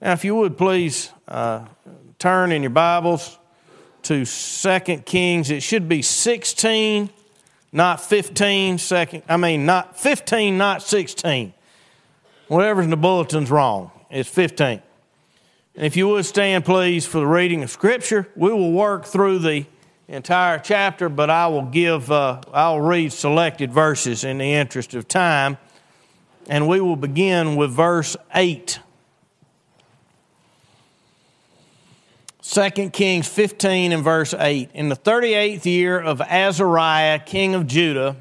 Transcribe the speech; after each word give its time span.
Now, 0.00 0.12
if 0.12 0.24
you 0.24 0.34
would 0.36 0.56
please 0.56 1.10
uh, 1.28 1.66
turn 2.18 2.52
in 2.52 2.62
your 2.62 2.70
Bibles 2.70 3.38
to 4.02 4.24
2 4.24 4.80
Kings. 5.04 5.50
It 5.50 5.62
should 5.62 5.88
be 5.88 6.02
16, 6.02 7.10
not 7.72 8.00
15. 8.00 8.78
Second, 8.78 9.22
I 9.28 9.36
mean, 9.36 9.66
not 9.66 9.98
15, 9.98 10.56
not 10.56 10.82
16. 10.82 11.52
Whatever's 12.48 12.84
in 12.84 12.90
the 12.90 12.96
bulletin's 12.96 13.50
wrong. 13.50 13.90
It's 14.10 14.28
15. 14.28 14.82
And 15.76 15.86
if 15.86 15.96
you 15.96 16.08
would 16.08 16.26
stand, 16.26 16.64
please, 16.64 17.06
for 17.06 17.20
the 17.20 17.26
reading 17.26 17.62
of 17.62 17.70
Scripture, 17.70 18.28
we 18.34 18.52
will 18.52 18.72
work 18.72 19.06
through 19.06 19.38
the 19.38 19.66
entire 20.08 20.58
chapter, 20.58 21.08
but 21.08 21.30
I 21.30 21.46
will 21.46 21.66
give, 21.66 22.10
uh, 22.10 22.40
I'll 22.52 22.80
read 22.80 23.12
selected 23.12 23.72
verses 23.72 24.24
in 24.24 24.38
the 24.38 24.54
interest 24.54 24.94
of 24.94 25.06
time. 25.06 25.58
And 26.48 26.66
we 26.66 26.80
will 26.80 26.96
begin 26.96 27.54
with 27.54 27.70
verse 27.70 28.16
8. 28.34 28.80
2 32.52 32.90
Kings 32.90 33.28
15 33.28 33.92
and 33.92 34.02
verse 34.02 34.34
8. 34.34 34.70
In 34.74 34.88
the 34.88 34.96
38th 34.96 35.66
year 35.66 36.00
of 36.00 36.20
Azariah, 36.20 37.20
king 37.20 37.54
of 37.54 37.68
Judah, 37.68 38.16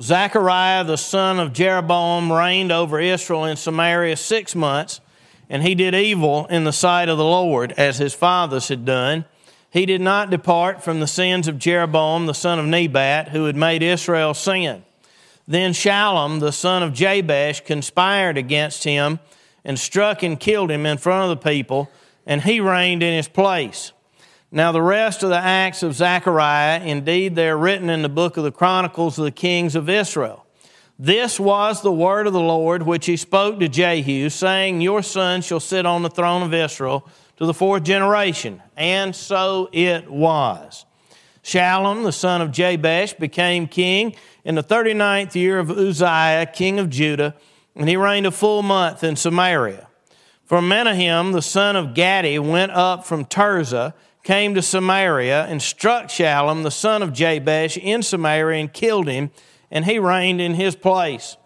Zechariah 0.00 0.84
the 0.84 0.96
son 0.96 1.38
of 1.38 1.52
Jeroboam 1.52 2.32
reigned 2.32 2.72
over 2.72 2.98
Israel 2.98 3.44
in 3.44 3.58
Samaria 3.58 4.16
six 4.16 4.54
months, 4.54 5.02
and 5.50 5.62
he 5.62 5.74
did 5.74 5.94
evil 5.94 6.46
in 6.46 6.64
the 6.64 6.72
sight 6.72 7.10
of 7.10 7.18
the 7.18 7.24
Lord, 7.24 7.72
as 7.72 7.98
his 7.98 8.14
fathers 8.14 8.68
had 8.68 8.86
done. 8.86 9.26
He 9.68 9.84
did 9.84 10.00
not 10.00 10.30
depart 10.30 10.82
from 10.82 11.00
the 11.00 11.06
sins 11.06 11.46
of 11.46 11.58
Jeroboam 11.58 12.24
the 12.24 12.32
son 12.32 12.58
of 12.58 12.64
Nebat, 12.64 13.28
who 13.28 13.44
had 13.44 13.56
made 13.56 13.82
Israel 13.82 14.32
sin. 14.32 14.82
Then 15.46 15.74
Shallum 15.74 16.40
the 16.40 16.52
son 16.52 16.82
of 16.82 16.94
Jabesh 16.94 17.60
conspired 17.66 18.38
against 18.38 18.84
him 18.84 19.20
and 19.62 19.78
struck 19.78 20.22
and 20.22 20.40
killed 20.40 20.70
him 20.70 20.86
in 20.86 20.96
front 20.96 21.30
of 21.30 21.38
the 21.38 21.50
people 21.50 21.90
and 22.26 22.42
he 22.42 22.60
reigned 22.60 23.02
in 23.02 23.14
his 23.14 23.28
place. 23.28 23.92
Now, 24.50 24.70
the 24.70 24.82
rest 24.82 25.22
of 25.22 25.30
the 25.30 25.38
acts 25.38 25.82
of 25.82 25.94
Zechariah, 25.94 26.82
indeed, 26.82 27.34
they're 27.34 27.56
written 27.56 27.88
in 27.88 28.02
the 28.02 28.08
book 28.08 28.36
of 28.36 28.44
the 28.44 28.52
Chronicles 28.52 29.18
of 29.18 29.24
the 29.24 29.30
Kings 29.30 29.74
of 29.74 29.88
Israel. 29.88 30.44
This 30.98 31.40
was 31.40 31.80
the 31.80 31.90
word 31.90 32.26
of 32.26 32.32
the 32.32 32.40
Lord 32.40 32.82
which 32.82 33.06
he 33.06 33.16
spoke 33.16 33.58
to 33.60 33.68
Jehu, 33.68 34.28
saying, 34.28 34.82
Your 34.82 35.02
son 35.02 35.40
shall 35.40 35.58
sit 35.58 35.86
on 35.86 36.02
the 36.02 36.10
throne 36.10 36.42
of 36.42 36.52
Israel 36.52 37.08
to 37.38 37.46
the 37.46 37.54
fourth 37.54 37.82
generation. 37.82 38.62
And 38.76 39.16
so 39.16 39.68
it 39.72 40.10
was. 40.10 40.84
Shallum, 41.42 42.04
the 42.04 42.12
son 42.12 42.40
of 42.40 42.52
Jabesh, 42.52 43.14
became 43.14 43.66
king 43.66 44.14
in 44.44 44.54
the 44.54 44.62
39th 44.62 45.34
year 45.34 45.58
of 45.58 45.70
Uzziah, 45.70 46.46
king 46.46 46.78
of 46.78 46.90
Judah, 46.90 47.34
and 47.74 47.88
he 47.88 47.96
reigned 47.96 48.26
a 48.26 48.30
full 48.30 48.62
month 48.62 49.02
in 49.02 49.16
Samaria. 49.16 49.88
For 50.52 50.60
Menahem, 50.60 51.32
the 51.32 51.40
son 51.40 51.76
of 51.76 51.94
Gadi, 51.94 52.38
went 52.38 52.72
up 52.72 53.06
from 53.06 53.24
Tirzah, 53.24 53.94
came 54.22 54.54
to 54.54 54.60
Samaria, 54.60 55.46
and 55.46 55.62
struck 55.62 56.08
Shallum, 56.08 56.62
the 56.62 56.70
son 56.70 57.02
of 57.02 57.14
Jabesh, 57.14 57.78
in 57.78 58.02
Samaria, 58.02 58.60
and 58.60 58.70
killed 58.70 59.08
him, 59.08 59.30
and 59.70 59.86
he 59.86 59.98
reigned 59.98 60.42
in 60.42 60.52
his 60.52 60.76
place. 60.76 61.38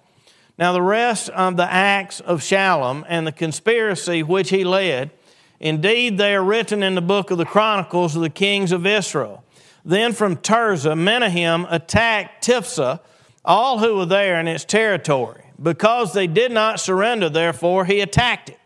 Now, 0.58 0.72
the 0.72 0.82
rest 0.82 1.28
of 1.28 1.56
the 1.56 1.72
acts 1.72 2.18
of 2.18 2.40
Shallum 2.40 3.04
and 3.08 3.24
the 3.24 3.30
conspiracy 3.30 4.24
which 4.24 4.50
he 4.50 4.64
led, 4.64 5.12
indeed, 5.60 6.18
they 6.18 6.34
are 6.34 6.42
written 6.42 6.82
in 6.82 6.96
the 6.96 7.00
book 7.00 7.30
of 7.30 7.38
the 7.38 7.46
Chronicles 7.46 8.16
of 8.16 8.22
the 8.22 8.28
kings 8.28 8.72
of 8.72 8.84
Israel. 8.84 9.44
Then 9.84 10.14
from 10.14 10.34
Tirzah, 10.34 10.98
Menahem 10.98 11.64
attacked 11.70 12.44
Tiphsah, 12.44 12.98
all 13.44 13.78
who 13.78 13.98
were 13.98 14.06
there 14.06 14.40
in 14.40 14.48
its 14.48 14.64
territory. 14.64 15.44
Because 15.62 16.12
they 16.12 16.26
did 16.26 16.50
not 16.50 16.80
surrender, 16.80 17.28
therefore, 17.28 17.84
he 17.84 18.00
attacked 18.00 18.48
it. 18.48 18.58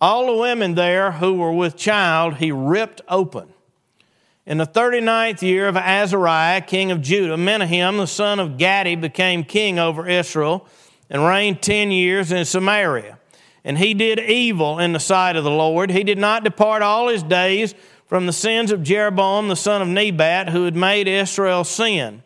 All 0.00 0.26
the 0.26 0.40
women 0.40 0.74
there 0.74 1.12
who 1.12 1.34
were 1.34 1.52
with 1.52 1.76
child, 1.76 2.36
he 2.36 2.50
ripped 2.50 3.02
open. 3.08 3.52
In 4.46 4.56
the 4.58 4.66
39th 4.66 5.42
year 5.42 5.68
of 5.68 5.76
Azariah, 5.76 6.62
king 6.62 6.90
of 6.90 7.02
Judah, 7.02 7.36
Menahem, 7.36 7.98
the 7.98 8.06
son 8.06 8.40
of 8.40 8.56
Gadi, 8.56 8.96
became 8.96 9.44
king 9.44 9.78
over 9.78 10.08
Israel 10.08 10.66
and 11.10 11.24
reigned 11.24 11.60
10 11.60 11.90
years 11.90 12.32
in 12.32 12.44
Samaria. 12.46 13.18
And 13.62 13.76
he 13.76 13.92
did 13.92 14.18
evil 14.18 14.78
in 14.78 14.92
the 14.92 15.00
sight 15.00 15.36
of 15.36 15.44
the 15.44 15.50
Lord. 15.50 15.90
He 15.90 16.02
did 16.02 16.18
not 16.18 16.44
depart 16.44 16.80
all 16.80 17.08
his 17.08 17.22
days 17.22 17.74
from 18.06 18.26
the 18.26 18.32
sins 18.32 18.72
of 18.72 18.82
Jeroboam, 18.82 19.48
the 19.48 19.54
son 19.54 19.82
of 19.82 19.88
Nebat, 19.88 20.48
who 20.48 20.64
had 20.64 20.74
made 20.74 21.06
Israel 21.06 21.62
sin. 21.62 22.22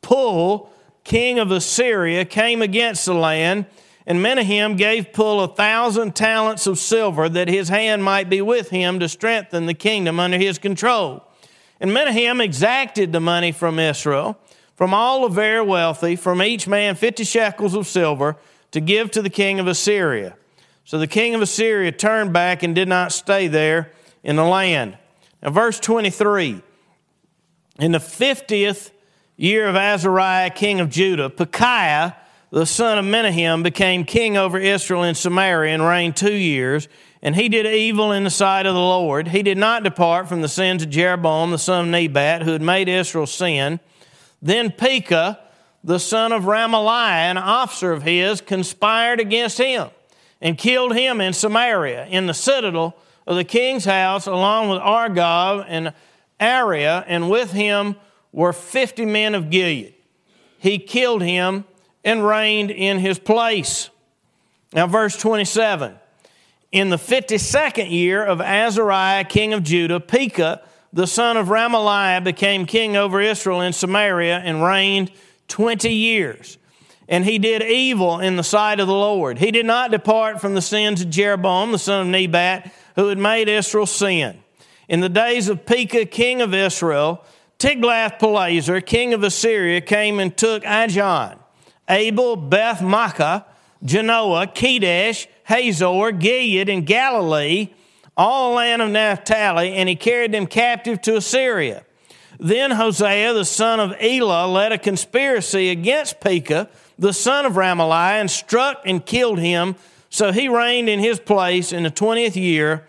Pul, 0.00 0.72
king 1.04 1.38
of 1.38 1.50
Assyria, 1.50 2.24
came 2.24 2.62
against 2.62 3.04
the 3.04 3.14
land 3.14 3.66
and 4.08 4.22
Menahem 4.22 4.76
gave 4.76 5.12
Pul 5.12 5.42
a 5.42 5.48
thousand 5.48 6.16
talents 6.16 6.66
of 6.66 6.78
silver 6.78 7.28
that 7.28 7.46
his 7.46 7.68
hand 7.68 8.02
might 8.02 8.30
be 8.30 8.40
with 8.40 8.70
him 8.70 8.98
to 9.00 9.08
strengthen 9.08 9.66
the 9.66 9.74
kingdom 9.74 10.18
under 10.18 10.38
his 10.38 10.56
control. 10.56 11.22
And 11.78 11.92
Menahem 11.92 12.40
exacted 12.40 13.12
the 13.12 13.20
money 13.20 13.52
from 13.52 13.78
Israel, 13.78 14.38
from 14.76 14.94
all 14.94 15.28
the 15.28 15.34
very 15.34 15.60
wealthy, 15.60 16.16
from 16.16 16.40
each 16.40 16.66
man 16.66 16.94
fifty 16.94 17.22
shekels 17.22 17.74
of 17.74 17.86
silver, 17.86 18.36
to 18.70 18.80
give 18.80 19.10
to 19.10 19.20
the 19.20 19.28
king 19.28 19.60
of 19.60 19.66
Assyria. 19.66 20.36
So 20.86 20.98
the 20.98 21.06
king 21.06 21.34
of 21.34 21.42
Assyria 21.42 21.92
turned 21.92 22.32
back 22.32 22.62
and 22.62 22.74
did 22.74 22.88
not 22.88 23.12
stay 23.12 23.46
there 23.46 23.92
in 24.24 24.36
the 24.36 24.44
land. 24.44 24.96
Now, 25.42 25.50
verse 25.50 25.78
23 25.78 26.62
In 27.78 27.92
the 27.92 28.00
fiftieth 28.00 28.90
year 29.36 29.66
of 29.68 29.76
Azariah, 29.76 30.48
king 30.48 30.80
of 30.80 30.88
Judah, 30.88 31.28
Pekahiah, 31.28 32.14
the 32.50 32.66
son 32.66 32.98
of 32.98 33.04
Menahem, 33.04 33.62
became 33.62 34.04
king 34.04 34.36
over 34.36 34.58
Israel 34.58 35.02
in 35.02 35.14
Samaria 35.14 35.74
and 35.74 35.82
reigned 35.82 36.16
two 36.16 36.34
years. 36.34 36.88
And 37.20 37.34
he 37.34 37.48
did 37.48 37.66
evil 37.66 38.12
in 38.12 38.24
the 38.24 38.30
sight 38.30 38.64
of 38.64 38.74
the 38.74 38.80
Lord. 38.80 39.28
He 39.28 39.42
did 39.42 39.58
not 39.58 39.82
depart 39.82 40.28
from 40.28 40.40
the 40.40 40.48
sins 40.48 40.82
of 40.82 40.90
Jeroboam, 40.90 41.50
the 41.50 41.58
son 41.58 41.86
of 41.86 41.90
Nebat, 41.90 42.42
who 42.42 42.52
had 42.52 42.62
made 42.62 42.88
Israel 42.88 43.26
sin. 43.26 43.80
Then 44.40 44.70
Pekah, 44.70 45.40
the 45.82 45.98
son 45.98 46.32
of 46.32 46.44
Remaliah, 46.44 47.30
an 47.30 47.36
officer 47.36 47.92
of 47.92 48.04
his, 48.04 48.40
conspired 48.40 49.18
against 49.18 49.58
him 49.58 49.88
and 50.40 50.56
killed 50.56 50.94
him 50.94 51.20
in 51.20 51.32
Samaria, 51.32 52.06
in 52.06 52.26
the 52.26 52.34
citadel 52.34 52.96
of 53.26 53.34
the 53.34 53.44
king's 53.44 53.84
house, 53.84 54.26
along 54.26 54.68
with 54.68 54.78
Argob 54.78 55.66
and 55.68 55.92
Arieh, 56.40 57.04
and 57.08 57.28
with 57.28 57.50
him 57.50 57.96
were 58.30 58.52
fifty 58.52 59.04
men 59.04 59.34
of 59.34 59.50
Gilead. 59.50 59.94
He 60.58 60.78
killed 60.78 61.22
him 61.22 61.64
and 62.04 62.26
reigned 62.26 62.70
in 62.70 62.98
his 62.98 63.18
place. 63.18 63.90
Now, 64.72 64.86
verse 64.86 65.16
27 65.16 65.96
In 66.72 66.90
the 66.90 66.96
52nd 66.96 67.90
year 67.90 68.24
of 68.24 68.40
Azariah, 68.40 69.24
king 69.24 69.52
of 69.52 69.62
Judah, 69.62 70.00
Pekah, 70.00 70.62
the 70.92 71.06
son 71.06 71.36
of 71.36 71.48
Remaliah, 71.48 72.22
became 72.22 72.66
king 72.66 72.96
over 72.96 73.20
Israel 73.20 73.60
in 73.60 73.72
Samaria 73.72 74.38
and 74.38 74.62
reigned 74.62 75.10
20 75.48 75.92
years. 75.92 76.58
And 77.10 77.24
he 77.24 77.38
did 77.38 77.62
evil 77.62 78.20
in 78.20 78.36
the 78.36 78.42
sight 78.42 78.80
of 78.80 78.86
the 78.86 78.92
Lord. 78.92 79.38
He 79.38 79.50
did 79.50 79.64
not 79.64 79.90
depart 79.90 80.40
from 80.40 80.54
the 80.54 80.60
sins 80.60 81.00
of 81.00 81.08
Jeroboam, 81.08 81.72
the 81.72 81.78
son 81.78 82.02
of 82.02 82.06
Nebat, 82.08 82.70
who 82.96 83.08
had 83.08 83.16
made 83.16 83.48
Israel 83.48 83.86
sin. 83.86 84.38
In 84.88 85.00
the 85.00 85.08
days 85.08 85.48
of 85.48 85.64
Pekah, 85.64 86.06
king 86.06 86.42
of 86.42 86.52
Israel, 86.52 87.24
Tiglath-Pileser, 87.58 88.82
king 88.82 89.14
of 89.14 89.22
Assyria, 89.22 89.80
came 89.80 90.20
and 90.20 90.36
took 90.36 90.64
Ijon 90.64 91.38
Abel, 91.88 92.36
Beth 92.36 92.80
Maachah, 92.80 93.44
Janoah, 93.84 94.54
Kedesh, 94.54 95.26
Hazor, 95.44 96.12
Gilead, 96.12 96.68
and 96.68 96.86
Galilee, 96.86 97.68
all 98.16 98.50
the 98.50 98.56
land 98.56 98.82
of 98.82 98.90
Naphtali, 98.90 99.74
and 99.74 99.88
he 99.88 99.96
carried 99.96 100.32
them 100.32 100.46
captive 100.46 101.00
to 101.02 101.16
Assyria. 101.16 101.84
Then 102.38 102.72
Hosea, 102.72 103.32
the 103.32 103.44
son 103.44 103.80
of 103.80 103.94
Elah, 104.00 104.46
led 104.46 104.72
a 104.72 104.78
conspiracy 104.78 105.70
against 105.70 106.20
Pekah, 106.20 106.68
the 106.98 107.12
son 107.12 107.46
of 107.46 107.54
Remaliah, 107.54 108.20
and 108.20 108.30
struck 108.30 108.82
and 108.84 109.04
killed 109.04 109.38
him. 109.38 109.76
So 110.10 110.32
he 110.32 110.48
reigned 110.48 110.88
in 110.88 111.00
his 111.00 111.20
place 111.20 111.72
in 111.72 111.82
the 111.82 111.90
20th 111.90 112.36
year 112.36 112.86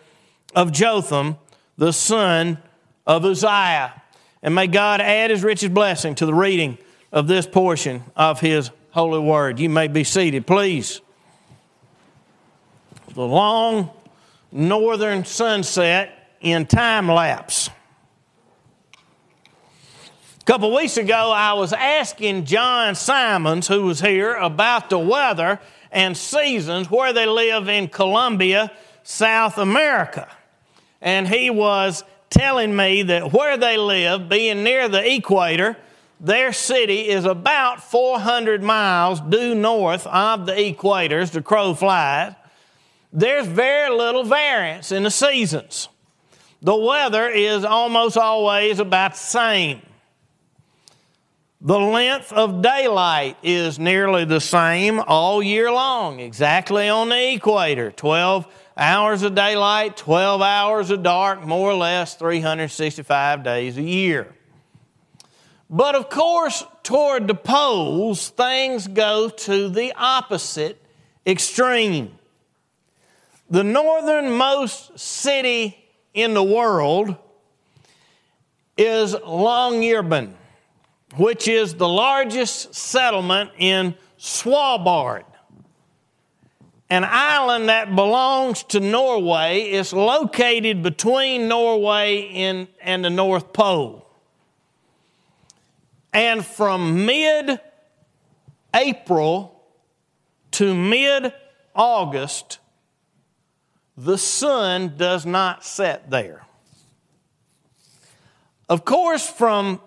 of 0.56 0.72
Jotham, 0.72 1.38
the 1.78 1.94
son 1.94 2.60
of 3.06 3.26
Uzziah. 3.26 4.02
And 4.42 4.56
may 4.56 4.68
God 4.68 5.02
add 5.02 5.32
his 5.32 5.44
richest 5.44 5.74
blessing 5.74 6.16
to 6.16 6.26
the 6.26 6.34
reading 6.34 6.78
of 7.12 7.28
this 7.28 7.46
portion 7.46 8.04
of 8.16 8.40
his 8.40 8.72
holy 8.92 9.20
word. 9.20 9.60
You 9.60 9.70
may 9.70 9.88
be 9.88 10.04
seated, 10.04 10.48
please. 10.48 11.02
The 13.14 13.22
long 13.22 13.92
northern 14.52 15.26
sunset 15.26 16.38
in 16.42 16.66
time 16.66 17.08
lapse. 17.08 17.70
A 20.40 20.44
couple 20.46 20.74
weeks 20.74 20.98
ago, 20.98 21.32
I 21.32 21.54
was 21.54 21.74
asking 21.74 22.46
John 22.46 22.96
Simons, 22.96 23.68
who 23.68 23.84
was 23.84 24.00
here, 24.00 24.34
about 24.34 24.90
the 24.90 24.98
weather 24.98 25.60
and 25.92 26.18
seasons 26.18 26.90
where 26.90 27.14
they 27.14 27.26
live 27.26 27.70
in 27.70 27.88
Colombia, 27.88 28.72
South 29.04 29.58
America. 29.58 30.28
And 31.02 31.28
he 31.28 31.50
was 31.50 32.04
telling 32.30 32.76
me 32.76 33.04
that 33.04 33.32
where 33.34 33.58
they 33.58 33.78
live, 33.78 34.30
being 34.30 34.64
near 34.64 34.88
the 34.90 35.16
equator, 35.16 35.78
their 36.20 36.52
city 36.52 37.08
is 37.08 37.26
about 37.26 37.82
400 37.82 38.62
miles 38.62 39.22
due 39.22 39.56
north 39.56 40.06
of 40.08 40.46
the 40.46 40.68
equator 40.68 41.20
as 41.20 41.32
the 41.32 41.42
crow 41.42 41.74
flies. 41.74 42.34
there's 43.12 43.48
very 43.48 43.96
little 43.96 44.24
variance 44.24 44.92
in 44.92 45.04
the 45.04 45.12
seasons. 45.12 45.90
The 46.62 46.76
weather 46.76 47.28
is 47.30 47.64
almost 47.64 48.18
always 48.18 48.80
about 48.80 49.14
the 49.14 49.18
same. 49.18 49.82
The 51.62 51.80
length 51.80 52.32
of 52.32 52.62
daylight 52.62 53.38
is 53.44 53.80
nearly 53.80 54.26
the 54.26 54.40
same 54.40 55.00
all 55.00 55.42
year 55.42 55.72
long, 55.72 56.20
exactly 56.20 56.88
on 56.88 57.10
the 57.10 57.34
equator 57.34 57.92
12 57.92 58.48
hours 58.78 59.24
of 59.24 59.36
daylight, 59.36 59.98
12 59.98 60.42
hours 60.42 60.90
of 60.90 61.04
dark, 61.04 61.46
more 61.46 61.72
or 61.72 61.76
less 61.76 62.16
365 62.16 63.44
days 63.44 63.78
a 63.78 63.82
year. 63.82 64.34
But 65.70 65.96
of 65.96 66.10
course, 66.10 66.64
toward 66.84 67.28
the 67.28 67.36
poles, 67.36 68.30
things 68.30 68.88
go 68.88 69.30
to 69.30 69.70
the 69.70 69.94
opposite 69.96 70.82
extreme. 71.26 72.18
The 73.50 73.64
northernmost 73.64 74.98
city 74.98 75.78
in 76.14 76.34
the 76.34 76.44
world 76.44 77.16
is 78.78 79.14
Longyearbyen 79.14 80.34
which 81.16 81.48
is 81.48 81.76
the 81.76 81.88
largest 81.88 82.76
settlement 82.76 83.52
in 83.58 83.96
Svalbard, 84.20 85.24
an 86.90 87.04
island 87.04 87.70
that 87.70 87.96
belongs 87.96 88.64
to 88.64 88.80
Norway. 88.80 89.72
is 89.72 89.94
located 89.94 90.84
between 90.84 91.48
Norway 91.48 92.30
and, 92.34 92.68
and 92.82 93.04
the 93.04 93.10
North 93.10 93.54
Pole. 93.54 94.06
And 96.14 96.46
from 96.46 97.06
mid 97.06 97.60
April 98.74 99.64
to 100.52 100.74
mid 100.74 101.34
August, 101.76 102.60
the 103.96 104.18
sun 104.18 104.96
does 104.98 105.26
not 105.26 105.64
set 105.64 106.10
there. 106.10 106.46
Of 108.68 108.86
course, 108.86 109.28
from 109.30 109.82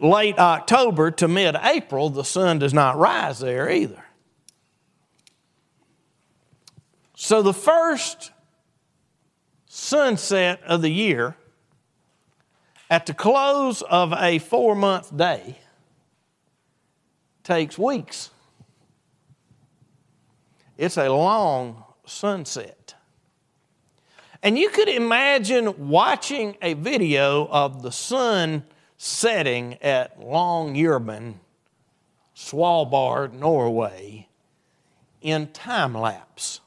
late 0.00 0.38
October 0.38 1.10
to 1.12 1.28
mid 1.28 1.56
April, 1.62 2.10
the 2.10 2.24
sun 2.24 2.58
does 2.58 2.74
not 2.74 2.96
rise 2.96 3.40
there 3.40 3.70
either. 3.70 4.04
So 7.16 7.42
the 7.42 7.52
first 7.52 8.30
sunset 9.66 10.62
of 10.64 10.82
the 10.82 10.90
year, 10.90 11.36
at 12.88 13.06
the 13.06 13.14
close 13.14 13.82
of 13.82 14.12
a 14.12 14.38
four 14.38 14.74
month 14.74 15.16
day, 15.16 15.58
takes 17.48 17.78
weeks. 17.78 18.28
It's 20.76 20.98
a 20.98 21.08
long 21.08 21.82
sunset. 22.04 22.94
And 24.42 24.58
you 24.58 24.68
could 24.68 24.90
imagine 24.90 25.88
watching 25.88 26.58
a 26.60 26.74
video 26.74 27.46
of 27.46 27.82
the 27.82 27.90
sun 27.90 28.64
setting 28.98 29.78
at 29.82 30.20
Longyearbyen, 30.20 31.36
Svalbard, 32.36 33.32
Norway, 33.32 34.28
in 35.22 35.46
time 35.46 35.94
lapse. 35.94 36.60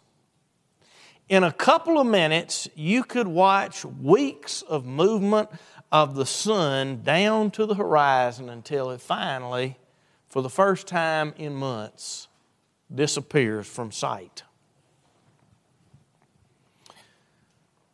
In 1.29 1.43
a 1.43 1.51
couple 1.51 1.99
of 1.99 2.07
minutes, 2.07 2.67
you 2.73 3.03
could 3.03 3.27
watch 3.27 3.85
weeks 3.85 4.63
of 4.63 4.87
movement 4.87 5.49
of 5.91 6.15
the 6.15 6.25
sun 6.25 7.03
down 7.03 7.51
to 7.51 7.67
the 7.67 7.75
horizon 7.75 8.49
until 8.49 8.89
it 8.89 8.99
finally, 8.99 9.77
for 10.31 10.41
the 10.41 10.49
first 10.49 10.87
time 10.87 11.33
in 11.37 11.53
months, 11.53 12.29
disappears 12.93 13.67
from 13.67 13.91
sight. 13.91 14.43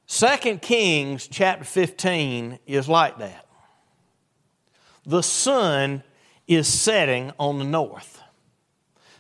2 0.06 0.60
Kings 0.60 1.28
chapter 1.28 1.66
15 1.66 2.60
is 2.68 2.88
like 2.88 3.18
that 3.18 3.48
the 5.04 5.24
sun 5.24 6.04
is 6.48 6.68
setting 6.68 7.32
on 7.40 7.58
the 7.58 7.66
north. 7.66 8.22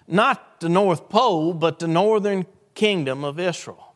Not 0.07 0.59
the 0.59 0.69
North 0.69 1.09
Pole, 1.09 1.53
but 1.53 1.79
the 1.79 1.87
northern 1.87 2.45
kingdom 2.75 3.23
of 3.23 3.39
Israel. 3.39 3.95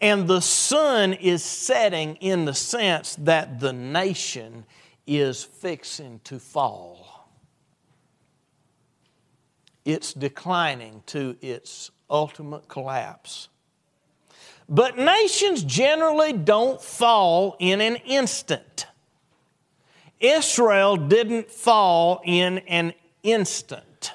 And 0.00 0.28
the 0.28 0.42
sun 0.42 1.14
is 1.14 1.42
setting 1.42 2.16
in 2.16 2.44
the 2.44 2.54
sense 2.54 3.16
that 3.20 3.60
the 3.60 3.72
nation 3.72 4.66
is 5.06 5.42
fixing 5.42 6.20
to 6.24 6.38
fall. 6.38 7.03
It's 9.84 10.12
declining 10.12 11.02
to 11.06 11.36
its 11.40 11.90
ultimate 12.08 12.68
collapse. 12.68 13.48
But 14.68 14.96
nations 14.96 15.62
generally 15.62 16.32
don't 16.32 16.80
fall 16.80 17.56
in 17.58 17.80
an 17.80 17.96
instant. 17.96 18.86
Israel 20.20 20.96
didn't 20.96 21.50
fall 21.50 22.22
in 22.24 22.58
an 22.58 22.94
instant. 23.22 24.12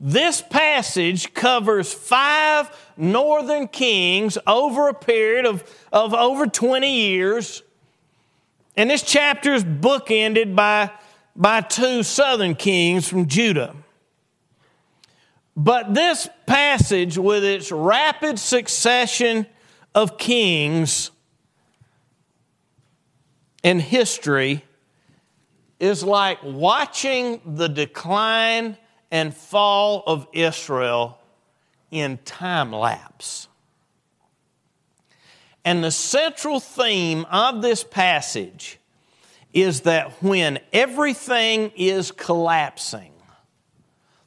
This 0.00 0.42
passage 0.42 1.34
covers 1.34 1.92
five 1.92 2.70
northern 2.96 3.66
kings 3.66 4.38
over 4.46 4.88
a 4.88 4.94
period 4.94 5.46
of, 5.46 5.64
of 5.92 6.14
over 6.14 6.46
20 6.46 6.94
years. 6.94 7.62
And 8.76 8.90
this 8.90 9.02
chapter 9.02 9.54
is 9.54 9.64
bookended 9.64 10.54
by, 10.54 10.90
by 11.34 11.62
two 11.62 12.02
southern 12.04 12.54
kings 12.54 13.08
from 13.08 13.26
Judah. 13.26 13.74
But 15.58 15.92
this 15.92 16.28
passage, 16.46 17.18
with 17.18 17.42
its 17.42 17.72
rapid 17.72 18.38
succession 18.38 19.44
of 19.92 20.16
kings, 20.16 21.10
in 23.64 23.80
history 23.80 24.64
is 25.80 26.04
like 26.04 26.38
watching 26.44 27.40
the 27.44 27.68
decline 27.68 28.76
and 29.10 29.34
fall 29.34 30.04
of 30.06 30.28
Israel 30.32 31.18
in 31.90 32.18
time 32.18 32.72
lapse. 32.72 33.48
And 35.64 35.82
the 35.82 35.90
central 35.90 36.60
theme 36.60 37.26
of 37.32 37.62
this 37.62 37.82
passage 37.82 38.78
is 39.52 39.80
that 39.80 40.22
when 40.22 40.60
everything 40.72 41.72
is 41.74 42.12
collapsing, 42.12 43.12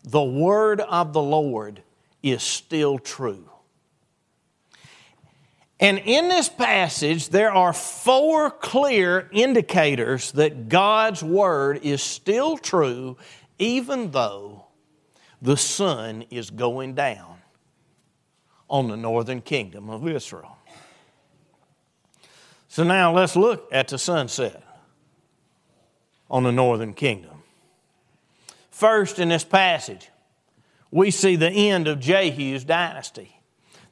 the 0.04 0.24
word 0.24 0.82
of 0.82 1.14
the 1.14 1.22
Lord 1.22 1.84
is 2.24 2.44
still 2.44 2.98
true. 3.00 3.50
And 5.80 5.98
in 5.98 6.30
this 6.30 6.48
passage, 6.48 7.30
there 7.30 7.52
are 7.52 7.74
four 7.74 8.52
clear 8.52 9.28
indicators 9.32 10.32
that 10.34 10.70
God's 10.70 11.24
word 11.24 11.80
is 11.84 12.04
still 12.04 12.56
true, 12.58 13.18
even 13.58 14.12
though 14.12 14.68
the 15.42 15.58
sun 15.58 16.24
is 16.30 16.52
going 16.52 16.94
down 16.94 17.40
on 18.70 18.90
the 18.90 18.96
northern 18.96 19.42
kingdom 19.42 19.90
of 19.90 20.08
Israel. 20.08 20.56
So 22.68 22.84
now 22.84 23.12
let's 23.12 23.36
look 23.36 23.68
at 23.72 23.88
the 23.88 23.98
sunset 23.98 24.64
on 26.30 26.44
the 26.44 26.52
northern 26.52 26.94
kingdom. 26.94 27.41
First, 28.82 29.20
in 29.20 29.30
this 29.30 29.44
passage, 29.44 30.10
we 30.90 31.12
see 31.12 31.36
the 31.36 31.52
end 31.52 31.88
of 31.88 32.00
Jehu's 32.00 32.64
dynasty 32.64 33.38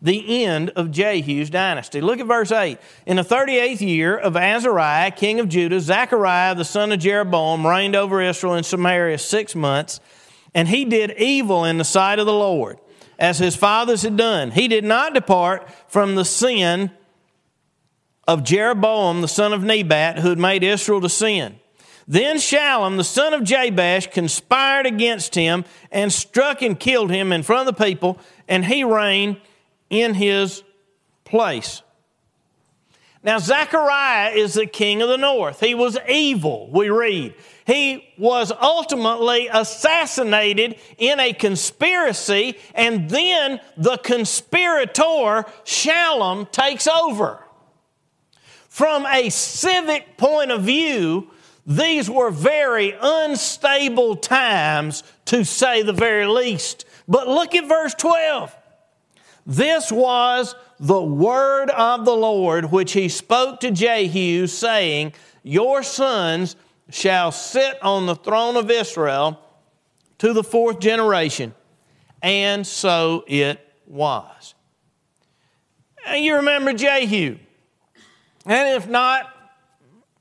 the 0.01 0.45
end 0.45 0.69
of 0.71 0.91
Jehu's 0.91 1.49
dynasty. 1.49 1.99
Look 2.01 2.19
at 2.19 2.25
verse 2.25 2.51
8. 2.51 2.79
In 3.05 3.17
the 3.17 3.21
38th 3.21 3.81
year 3.81 4.17
of 4.17 4.37
Azariah, 4.37 5.11
king 5.11 5.39
of 5.41 5.49
Judah, 5.49 5.79
Zechariah, 5.79 6.55
the 6.55 6.63
son 6.63 6.91
of 6.91 6.99
Jeroboam, 6.99 7.67
reigned 7.67 7.95
over 7.95 8.21
Israel 8.21 8.55
in 8.55 8.63
Samaria 8.63 9.17
six 9.17 9.55
months, 9.55 9.99
and 10.55 10.69
he 10.69 10.85
did 10.85 11.11
evil 11.19 11.65
in 11.65 11.77
the 11.77 11.83
sight 11.83 12.17
of 12.17 12.25
the 12.25 12.33
Lord, 12.33 12.79
as 13.19 13.39
his 13.39 13.55
fathers 13.57 14.01
had 14.03 14.15
done. 14.15 14.51
He 14.51 14.69
did 14.69 14.85
not 14.85 15.13
depart 15.13 15.69
from 15.89 16.15
the 16.15 16.25
sin 16.25 16.91
of 18.25 18.43
Jeroboam, 18.43 19.21
the 19.21 19.27
son 19.27 19.51
of 19.51 19.63
Nebat, 19.63 20.19
who 20.19 20.29
had 20.29 20.39
made 20.39 20.63
Israel 20.63 21.01
to 21.01 21.09
sin. 21.09 21.59
Then 22.11 22.37
Shallum, 22.37 22.97
the 22.97 23.03
son 23.03 23.35
of 23.35 23.43
Jabesh, 23.43 24.07
conspired 24.07 24.87
against 24.87 25.35
him 25.35 25.63
and 25.91 26.11
struck 26.11 26.63
and 26.63 26.77
killed 26.77 27.11
him 27.11 27.31
in 27.31 27.43
front 27.43 27.69
of 27.69 27.77
the 27.77 27.85
people, 27.85 28.17
and 28.47 28.65
he 28.65 28.83
reigned 28.83 29.39
in 29.91 30.15
his 30.15 30.63
place. 31.23 31.83
Now, 33.21 33.37
Zechariah 33.37 34.31
is 34.31 34.55
the 34.55 34.65
king 34.65 35.03
of 35.03 35.09
the 35.09 35.17
north. 35.17 35.59
He 35.59 35.75
was 35.75 35.99
evil, 36.09 36.67
we 36.71 36.89
read. 36.89 37.35
He 37.67 38.07
was 38.17 38.51
ultimately 38.59 39.47
assassinated 39.47 40.79
in 40.97 41.19
a 41.19 41.33
conspiracy, 41.33 42.57
and 42.73 43.07
then 43.07 43.59
the 43.77 43.97
conspirator, 43.97 45.45
Shallum, 45.63 46.51
takes 46.51 46.87
over. 46.87 47.43
From 48.67 49.05
a 49.05 49.29
civic 49.29 50.17
point 50.17 50.49
of 50.49 50.63
view, 50.63 51.29
these 51.69 52.09
were 52.09 52.31
very 52.31 52.95
unstable 52.99 54.15
times, 54.15 55.03
to 55.25 55.45
say 55.45 55.83
the 55.83 55.93
very 55.93 56.25
least. 56.25 56.83
But 57.07 57.27
look 57.27 57.53
at 57.53 57.67
verse 57.67 57.93
12. 57.93 58.55
This 59.45 59.91
was 59.91 60.55
the 60.79 61.01
word 61.01 61.69
of 61.69 62.05
the 62.05 62.15
Lord 62.15 62.71
which 62.71 62.93
he 62.93 63.07
spoke 63.07 63.59
to 63.59 63.69
Jehu, 63.69 64.47
saying, 64.47 65.13
Your 65.43 65.83
sons 65.83 66.55
shall 66.89 67.31
sit 67.31 67.77
on 67.83 68.07
the 68.07 68.15
throne 68.15 68.55
of 68.55 68.71
Israel 68.71 69.39
to 70.17 70.33
the 70.33 70.43
fourth 70.43 70.79
generation. 70.79 71.53
And 72.23 72.65
so 72.65 73.23
it 73.27 73.59
was. 73.85 74.55
And 76.07 76.25
you 76.25 76.37
remember 76.37 76.73
Jehu. 76.73 77.37
And 78.47 78.75
if 78.75 78.89
not, 78.89 79.35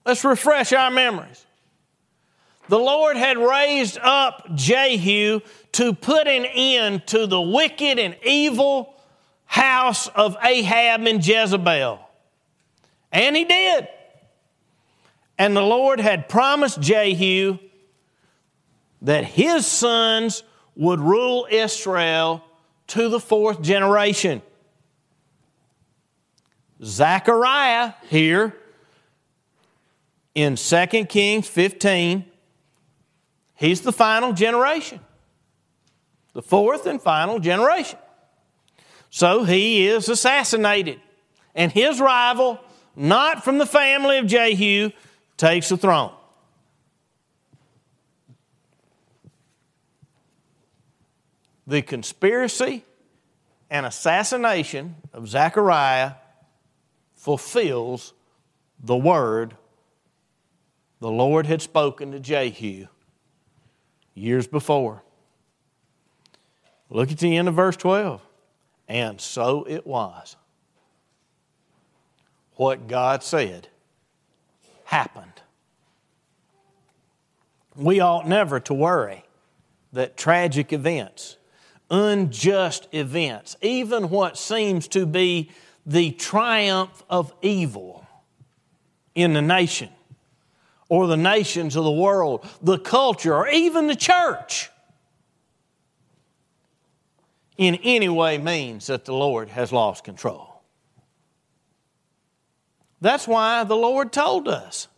let's 0.09 0.25
refresh 0.25 0.73
our 0.73 0.91
memories. 0.91 1.45
The 2.69 2.79
Lord 2.79 3.19
had 3.19 3.37
raised 3.37 3.99
up 3.99 4.49
Jehu 4.55 5.41
to 5.73 5.93
put 5.93 6.27
an 6.27 6.47
end 6.47 7.07
to 7.09 7.27
the 7.27 7.41
wicked 7.41 7.99
and 7.99 8.17
evil 8.25 8.95
house 9.45 10.09
of 10.09 10.39
Ahab 10.43 11.03
and 11.07 11.25
Jezebel. 11.25 12.01
And 13.13 13.37
he 13.37 13.45
did. 13.45 13.89
And 15.37 15.55
the 15.55 15.63
Lord 15.63 16.01
had 16.01 16.27
promised 16.27 16.81
Jehu 16.81 17.59
that 19.03 19.25
his 19.25 19.67
sons 19.67 20.43
would 20.75 21.01
rule 21.01 21.47
Israel 21.51 22.43
to 22.89 23.11
the 23.11 23.21
fourth 23.21 23.61
generation. 23.61 24.41
Zechariah 26.83 27.93
here 28.09 28.55
in 30.39 30.55
2 30.55 30.87
Kings 31.07 31.49
15, 31.49 32.25
he's 33.57 33.81
the 33.81 33.91
final 33.91 34.33
generation, 34.33 35.01
the 36.33 36.43
fourth 36.43 36.87
and 36.87 37.03
final 37.03 37.41
generation. 37.41 37.99
So 39.11 39.43
he 39.43 39.89
is 39.89 40.09
assassinated, 40.09 41.01
and 41.57 41.73
his 41.73 42.01
rival, 42.01 42.61
not 42.95 43.43
from 43.43 43.59
the 43.59 43.67
family 43.67 44.19
of 44.19 44.29
Jehu, 44.29 44.93
takes 45.37 45.71
the 45.71 45.77
throne. 45.77 46.13
The 51.67 51.83
conspiracy 51.83 52.85
and 53.69 53.85
assassination 53.85 54.95
of 55.13 55.27
Zechariah 55.27 56.13
fulfills 57.17 58.13
the 58.81 58.97
word 58.97 59.57
the 61.01 61.11
Lord 61.11 61.47
had 61.47 61.63
spoken 61.63 62.13
to 62.13 62.21
Jehu 62.21 62.87
years 64.15 64.47
before. 64.47 65.03
Look 66.91 67.13
at 67.13 67.19
the 67.19 67.37
end 67.37 67.49
of 67.49 67.55
verse 67.55 67.77
12. 67.77 68.21
And 68.89 69.21
so 69.21 69.65
it 69.65 69.87
was. 69.87 70.37
What 72.55 72.89
God 72.89 73.23
said 73.23 73.69
happened. 74.85 75.43
We 77.77 78.01
ought 78.01 78.27
never 78.27 78.59
to 78.61 78.75
worry 78.75 79.25
that 79.93 80.17
tragic 80.17 80.73
events, 80.73 81.37
unjust 81.91 82.89
events, 82.91 83.57
even 83.63 84.11
what 84.11 84.37
seems 84.37 84.89
to 84.89 85.07
be 85.07 85.51
the 85.87 86.11
triumph 86.13 87.05
of 87.09 87.33
evil 87.41 88.05
in 89.15 89.35
the 89.35 89.43
nation 89.43 89.91
or 90.89 91.07
the 91.07 91.17
nations 91.17 91.77
of 91.77 91.85
the 91.85 91.91
world, 91.91 92.47
the 92.63 92.79
culture, 92.79 93.35
or 93.35 93.49
even 93.49 93.87
the 93.87 93.97
church 93.97 94.71
in 97.57 97.75
any 97.83 98.09
way 98.09 98.39
means 98.39 98.87
that 98.87 99.05
the 99.05 99.13
Lord 99.13 99.49
has 99.49 99.73
lost 99.73 100.05
control. 100.05 100.63
That's 103.01 103.29
why 103.29 103.65
the 103.65 103.77
Lord 103.77 104.13
told 104.13 104.49
us 104.49 104.89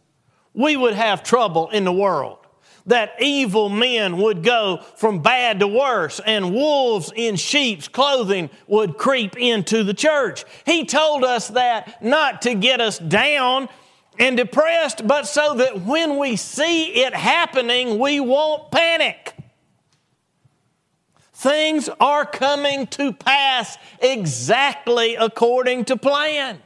we 0.54 0.76
would 0.76 0.94
have 0.94 1.22
trouble 1.22 1.70
in 1.70 1.84
the 1.84 1.92
world, 1.92 2.38
that 2.86 3.12
evil 3.20 3.68
men 3.68 4.16
would 4.18 4.42
go 4.42 4.80
from 4.96 5.20
bad 5.22 5.60
to 5.60 5.68
worse, 5.68 6.20
and 6.24 6.54
wolves 6.54 7.12
in 7.14 7.36
sheep's 7.36 7.88
clothing 7.88 8.50
would 8.66 8.96
creep 8.96 9.36
into 9.36 9.84
the 9.84 9.94
church. 9.94 10.44
He 10.64 10.84
told 10.84 11.24
us 11.24 11.48
that 11.48 12.02
not 12.02 12.42
to 12.42 12.54
get 12.54 12.80
us 12.80 12.98
down 12.98 13.68
and 14.20 14.36
depressed, 14.36 15.06
but 15.08 15.26
so 15.26 15.54
that 15.54 15.80
when 15.80 16.18
we 16.18 16.36
see 16.36 17.02
it 17.02 17.14
happening, 17.14 17.98
we 17.98 18.20
won't 18.20 18.70
panic. 18.70 19.34
Things 21.32 21.88
are 21.98 22.26
coming 22.26 22.86
to 22.88 23.14
pass 23.14 23.78
exactly 23.98 25.14
according 25.14 25.86
to 25.86 25.96
plan. 25.96 26.60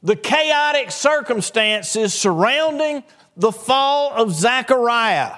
The 0.00 0.14
chaotic 0.14 0.92
circumstances 0.92 2.14
surrounding 2.14 3.02
the 3.36 3.50
fall 3.50 4.12
of 4.12 4.32
Zechariah 4.32 5.32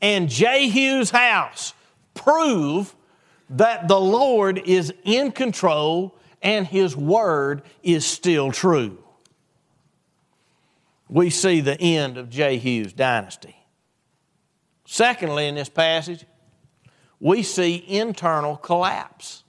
and 0.00 0.28
Jehu's 0.28 1.10
house 1.10 1.74
prove 2.14 2.94
that 3.50 3.88
the 3.88 3.98
Lord 3.98 4.58
is 4.64 4.94
in 5.02 5.32
control 5.32 6.14
and 6.40 6.68
his 6.68 6.96
word 6.96 7.62
is 7.82 8.06
still 8.06 8.52
true. 8.52 9.02
We 11.12 11.28
see 11.28 11.60
the 11.60 11.78
end 11.78 12.16
of 12.16 12.30
Jehu's 12.30 12.94
dynasty. 12.94 13.54
Secondly, 14.86 15.46
in 15.46 15.56
this 15.56 15.68
passage, 15.68 16.24
we 17.20 17.42
see 17.42 17.84
internal 17.86 18.56
collapse. 18.56 19.44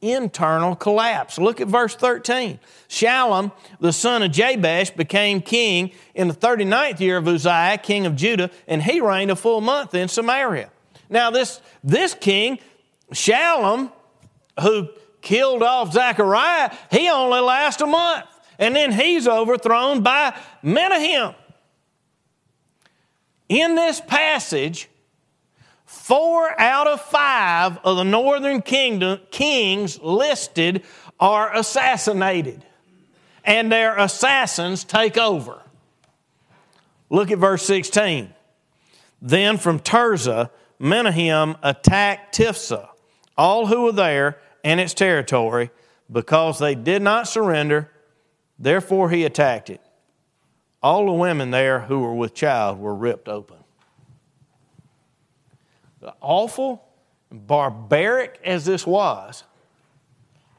Internal 0.00 0.74
collapse. 0.74 1.38
Look 1.38 1.60
at 1.60 1.68
verse 1.68 1.94
13. 1.94 2.58
Shallum, 2.88 3.52
the 3.78 3.92
son 3.92 4.24
of 4.24 4.32
Jabesh, 4.32 4.90
became 4.96 5.40
king 5.40 5.92
in 6.16 6.26
the 6.26 6.34
39th 6.34 6.98
year 6.98 7.18
of 7.18 7.28
Uzziah, 7.28 7.78
king 7.80 8.04
of 8.04 8.16
Judah, 8.16 8.50
and 8.66 8.82
he 8.82 9.00
reigned 9.00 9.30
a 9.30 9.36
full 9.36 9.60
month 9.60 9.94
in 9.94 10.08
Samaria. 10.08 10.72
Now, 11.08 11.30
this, 11.30 11.60
this 11.84 12.14
king, 12.14 12.58
Shallum, 13.12 13.92
who 14.60 14.88
killed 15.22 15.62
off 15.62 15.92
Zechariah, 15.92 16.74
he 16.90 17.08
only 17.08 17.38
lasts 17.38 17.80
a 17.80 17.86
month. 17.86 18.26
And 18.58 18.74
then 18.74 18.92
he's 18.92 19.28
overthrown 19.28 20.02
by 20.02 20.38
Menahem. 20.62 21.34
In 23.48 23.74
this 23.74 24.00
passage, 24.00 24.88
Four 25.86 26.60
out 26.60 26.88
of 26.88 27.00
five 27.00 27.78
of 27.84 27.96
the 27.96 28.04
northern 28.04 28.60
kingdom 28.60 29.20
kings 29.30 30.00
listed 30.00 30.82
are 31.20 31.54
assassinated, 31.54 32.64
and 33.44 33.70
their 33.70 33.96
assassins 33.96 34.82
take 34.82 35.16
over. 35.16 35.62
Look 37.08 37.30
at 37.30 37.38
verse 37.38 37.64
16. 37.64 38.34
Then 39.22 39.58
from 39.58 39.78
Tirzah, 39.78 40.50
Menahem 40.80 41.56
attacked 41.62 42.36
Tiphsah, 42.36 42.88
all 43.38 43.66
who 43.66 43.82
were 43.82 43.92
there 43.92 44.38
and 44.64 44.80
its 44.80 44.92
territory, 44.92 45.70
because 46.10 46.58
they 46.58 46.74
did 46.74 47.00
not 47.00 47.28
surrender. 47.28 47.90
Therefore, 48.58 49.10
he 49.10 49.24
attacked 49.24 49.70
it. 49.70 49.80
All 50.82 51.06
the 51.06 51.12
women 51.12 51.50
there 51.50 51.80
who 51.80 52.00
were 52.00 52.14
with 52.14 52.34
child 52.34 52.78
were 52.78 52.94
ripped 52.94 53.28
open 53.28 53.56
awful, 56.20 56.84
and 57.30 57.46
barbaric 57.46 58.40
as 58.44 58.64
this 58.64 58.86
was, 58.86 59.44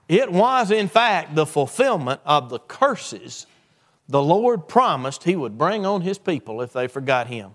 it 0.07 0.31
was, 0.31 0.71
in 0.71 0.87
fact, 0.87 1.35
the 1.35 1.45
fulfillment 1.45 2.21
of 2.25 2.49
the 2.49 2.59
curses 2.59 3.45
the 4.09 4.23
Lord 4.23 4.69
promised 4.69 5.23
He 5.23 5.35
would 5.35 5.57
bring 5.57 5.85
on 5.85 6.01
His 6.01 6.17
people 6.17 6.61
if 6.61 6.71
they 6.71 6.87
forgot 6.87 7.27
Him. 7.27 7.51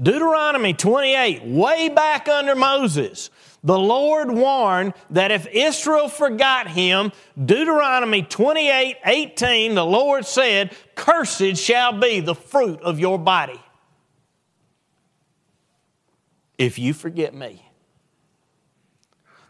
Deuteronomy 0.00 0.74
28, 0.74 1.44
way 1.44 1.88
back 1.88 2.28
under 2.28 2.56
Moses, 2.56 3.30
the 3.62 3.78
Lord 3.78 4.30
warned 4.30 4.94
that 5.10 5.30
if 5.30 5.46
Israel 5.46 6.08
forgot 6.08 6.68
Him, 6.68 7.12
Deuteronomy 7.42 8.22
28, 8.22 8.96
18, 9.04 9.74
the 9.74 9.84
Lord 9.84 10.24
said, 10.24 10.74
Cursed 10.94 11.56
shall 11.56 11.98
be 11.98 12.20
the 12.20 12.34
fruit 12.34 12.80
of 12.80 12.98
your 12.98 13.18
body 13.18 13.60
if 16.60 16.78
you 16.78 16.92
forget 16.92 17.34
me. 17.34 17.66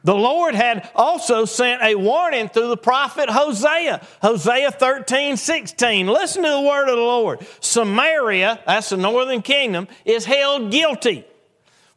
The 0.05 0.15
Lord 0.15 0.55
had 0.55 0.89
also 0.95 1.45
sent 1.45 1.83
a 1.83 1.95
warning 1.95 2.49
through 2.49 2.69
the 2.69 2.77
prophet 2.77 3.29
Hosea, 3.29 4.01
Hosea 4.23 4.71
13, 4.71 5.37
16. 5.37 6.07
Listen 6.07 6.43
to 6.45 6.49
the 6.49 6.61
word 6.61 6.89
of 6.89 6.97
the 6.97 7.03
Lord. 7.03 7.47
Samaria, 7.61 8.61
that's 8.65 8.91
the 8.91 8.97
northern 8.97 9.43
kingdom, 9.43 9.89
is 10.05 10.25
held 10.25 10.71
guilty, 10.71 11.27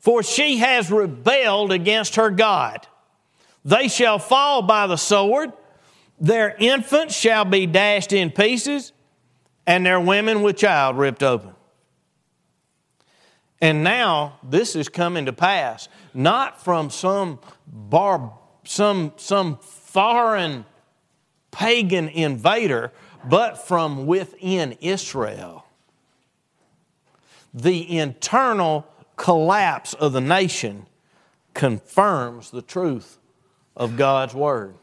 for 0.04 0.22
she 0.22 0.58
has 0.58 0.92
rebelled 0.92 1.72
against 1.72 2.16
her 2.16 2.30
God. 2.30 2.86
They 3.64 3.88
shall 3.88 4.20
fall 4.20 4.62
by 4.62 4.86
the 4.86 4.98
sword, 4.98 5.54
their 6.20 6.54
infants 6.60 7.16
shall 7.16 7.46
be 7.46 7.66
dashed 7.66 8.12
in 8.12 8.30
pieces, 8.30 8.92
and 9.66 9.86
their 9.86 10.02
women 10.02 10.42
with 10.42 10.58
child 10.58 10.98
ripped 10.98 11.24
open. 11.24 11.52
And 13.62 13.82
now 13.82 14.40
this 14.44 14.76
is 14.76 14.90
coming 14.90 15.26
to 15.26 15.32
pass, 15.32 15.88
not 16.14 16.62
from 16.62 16.90
some 16.90 17.40
bar- 17.66 18.38
some, 18.66 19.14
some 19.16 19.58
foreign 19.60 20.66
pagan 21.50 22.10
invader, 22.10 22.92
but 23.24 23.66
from 23.66 24.06
within 24.06 24.74
Israel. 24.82 25.66
The 27.54 27.98
internal 28.00 28.86
collapse 29.16 29.94
of 29.94 30.14
the 30.14 30.22
nation 30.22 30.88
confirms 31.54 32.52
the 32.52 32.62
truth 32.62 33.18
of 33.76 33.98
God's 33.98 34.34
Word. 34.34 34.76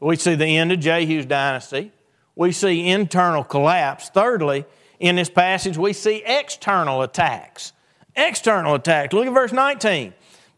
We 0.00 0.16
see 0.16 0.34
the 0.34 0.56
end 0.56 0.72
of 0.72 0.80
Jehu's 0.80 1.26
dynasty. 1.26 1.92
We 2.36 2.52
see 2.52 2.88
internal 2.88 3.42
collapse. 3.42 4.10
Thirdly, 4.10 4.64
in 5.00 5.16
this 5.16 5.30
passage, 5.30 5.76
we 5.76 5.92
see 5.92 6.22
external 6.24 7.02
attacks. 7.02 7.72
External 8.14 8.74
attacks. 8.74 9.12
Look 9.12 9.26
at 9.26 9.32
verse 9.32 9.52
19. 9.52 10.14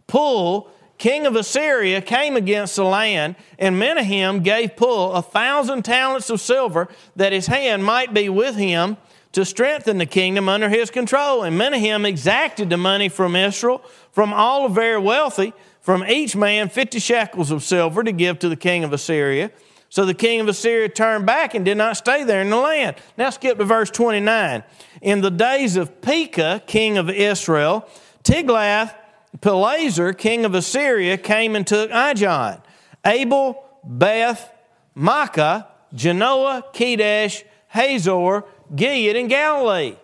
Pul, 0.07 0.71
king 0.99 1.27
of 1.27 1.37
Assyria, 1.37 2.03
came 2.03 2.37
against 2.37 2.77
the 2.77 2.85
land, 2.85 3.37
and 3.59 3.79
Menahem 3.79 4.43
gave 4.43 4.77
Pul 4.77 5.13
a 5.13 5.23
thousand 5.23 5.85
talents 5.85 6.29
of 6.29 6.41
silver 6.41 6.89
that 7.17 7.33
his 7.33 7.47
hand 7.47 7.85
might 7.85 8.13
be 8.13 8.29
with 8.29 8.57
him 8.57 8.97
to 9.33 9.45
strengthen 9.45 9.99
the 9.99 10.07
kingdom 10.07 10.49
under 10.49 10.69
his 10.69 10.91
control. 10.91 11.43
And 11.43 11.57
Menahem 11.57 12.05
exacted 12.05 12.71
the 12.71 12.77
money 12.77 13.09
from 13.09 13.37
Israel, 13.37 13.83
from 14.13 14.33
all 14.33 14.69
the 14.69 14.75
very 14.75 14.99
wealthy, 14.99 15.53
from 15.81 16.05
each 16.05 16.37
man 16.37 16.69
50 16.69 16.99
shekels 16.99 17.51
of 17.51 17.63
silver 17.63 18.03
to 18.03 18.13
give 18.13 18.39
to 18.41 18.49
the 18.49 18.57
king 18.57 18.85
of 18.85 18.93
Assyria. 18.93 19.51
So 19.89 20.05
the 20.05 20.15
king 20.15 20.41
of 20.41 20.49
Assyria 20.49 20.89
turned 20.89 21.27
back 21.27 21.55
and 21.55 21.65
did 21.65 21.77
not 21.77 21.97
stay 21.97 22.23
there 22.23 22.43
in 22.43 22.51
the 22.51 22.57
land. 22.57 22.97
Now 23.17 23.31
skip 23.31 23.59
to 23.59 23.65
verse 23.65 23.91
29. 23.91 24.63
In 25.03 25.21
the 25.21 25.31
days 25.31 25.77
of 25.77 26.01
Pekah, 26.01 26.63
king 26.67 26.97
of 26.97 27.11
Israel, 27.11 27.89
Tiglath 28.23 28.95
Pileser, 29.41 30.17
king 30.17 30.45
of 30.45 30.55
Assyria, 30.55 31.17
came 31.17 31.57
and 31.57 31.67
took 31.67 31.91
Ijon, 31.91 32.63
Abel, 33.05 33.65
Beth, 33.85 34.53
Maachah, 34.97 35.67
Janoah, 35.95 36.73
Kedesh, 36.75 37.45
Hazor, 37.69 38.45
Gilead, 38.75 39.17
and 39.17 39.29
Galilee, 39.29 39.97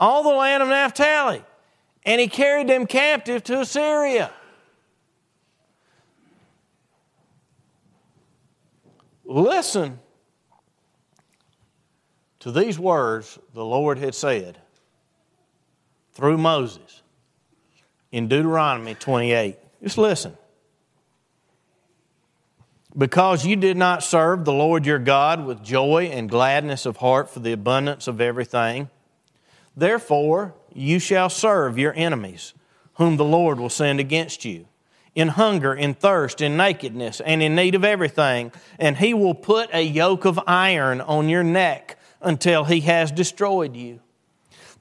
all 0.00 0.22
the 0.22 0.30
land 0.30 0.62
of 0.62 0.68
Naphtali. 0.68 1.42
And 2.04 2.20
he 2.20 2.28
carried 2.28 2.68
them 2.68 2.86
captive 2.86 3.44
to 3.44 3.60
Assyria. 3.60 4.32
Listen 9.24 9.98
to 12.40 12.50
these 12.50 12.78
words 12.78 13.38
the 13.52 13.64
Lord 13.64 13.98
had 13.98 14.14
said 14.14 14.58
through 16.12 16.38
Moses 16.38 17.02
in 18.10 18.26
Deuteronomy 18.26 18.94
28. 18.94 19.56
Just 19.82 19.98
listen. 19.98 20.36
Because 22.98 23.46
you 23.46 23.54
did 23.54 23.76
not 23.76 24.02
serve 24.02 24.44
the 24.44 24.52
Lord 24.52 24.84
your 24.84 24.98
God 24.98 25.46
with 25.46 25.62
joy 25.62 26.10
and 26.12 26.28
gladness 26.28 26.84
of 26.84 26.96
heart 26.96 27.30
for 27.30 27.38
the 27.38 27.52
abundance 27.52 28.08
of 28.08 28.20
everything, 28.20 28.90
therefore 29.76 30.54
you 30.74 30.98
shall 30.98 31.30
serve 31.30 31.78
your 31.78 31.94
enemies, 31.94 32.54
whom 32.94 33.16
the 33.16 33.24
Lord 33.24 33.60
will 33.60 33.68
send 33.68 34.00
against 34.00 34.44
you, 34.44 34.66
in 35.14 35.28
hunger, 35.28 35.72
in 35.72 35.94
thirst, 35.94 36.40
in 36.40 36.56
nakedness, 36.56 37.20
and 37.20 37.40
in 37.40 37.54
need 37.54 37.76
of 37.76 37.84
everything, 37.84 38.50
and 38.80 38.96
he 38.96 39.14
will 39.14 39.34
put 39.34 39.70
a 39.72 39.82
yoke 39.82 40.24
of 40.24 40.40
iron 40.48 41.00
on 41.00 41.28
your 41.28 41.44
neck 41.44 41.96
until 42.20 42.64
he 42.64 42.80
has 42.80 43.12
destroyed 43.12 43.76
you. 43.76 44.00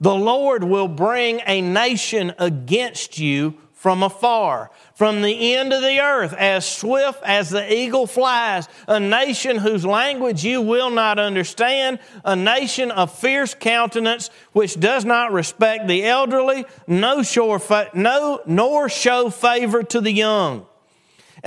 The 0.01 0.15
Lord 0.15 0.63
will 0.63 0.87
bring 0.87 1.41
a 1.45 1.61
nation 1.61 2.33
against 2.39 3.19
you 3.19 3.59
from 3.73 4.01
afar, 4.01 4.71
from 4.97 5.21
the 5.21 5.53
end 5.53 5.73
of 5.73 5.83
the 5.83 5.99
earth, 5.99 6.33
as 6.33 6.67
swift 6.67 7.21
as 7.23 7.51
the 7.51 7.71
eagle 7.71 8.07
flies, 8.07 8.67
a 8.87 8.99
nation 8.99 9.57
whose 9.57 9.85
language 9.85 10.43
you 10.43 10.59
will 10.59 10.89
not 10.89 11.19
understand, 11.19 11.99
a 12.25 12.35
nation 12.35 12.89
of 12.89 13.13
fierce 13.13 13.53
countenance, 13.53 14.31
which 14.53 14.79
does 14.79 15.05
not 15.05 15.31
respect 15.31 15.87
the 15.87 16.03
elderly, 16.03 16.65
no, 16.87 17.21
shore 17.21 17.59
fa- 17.59 17.91
no 17.93 18.41
nor 18.47 18.89
show 18.89 19.29
favor 19.29 19.83
to 19.83 20.01
the 20.01 20.11
young 20.11 20.65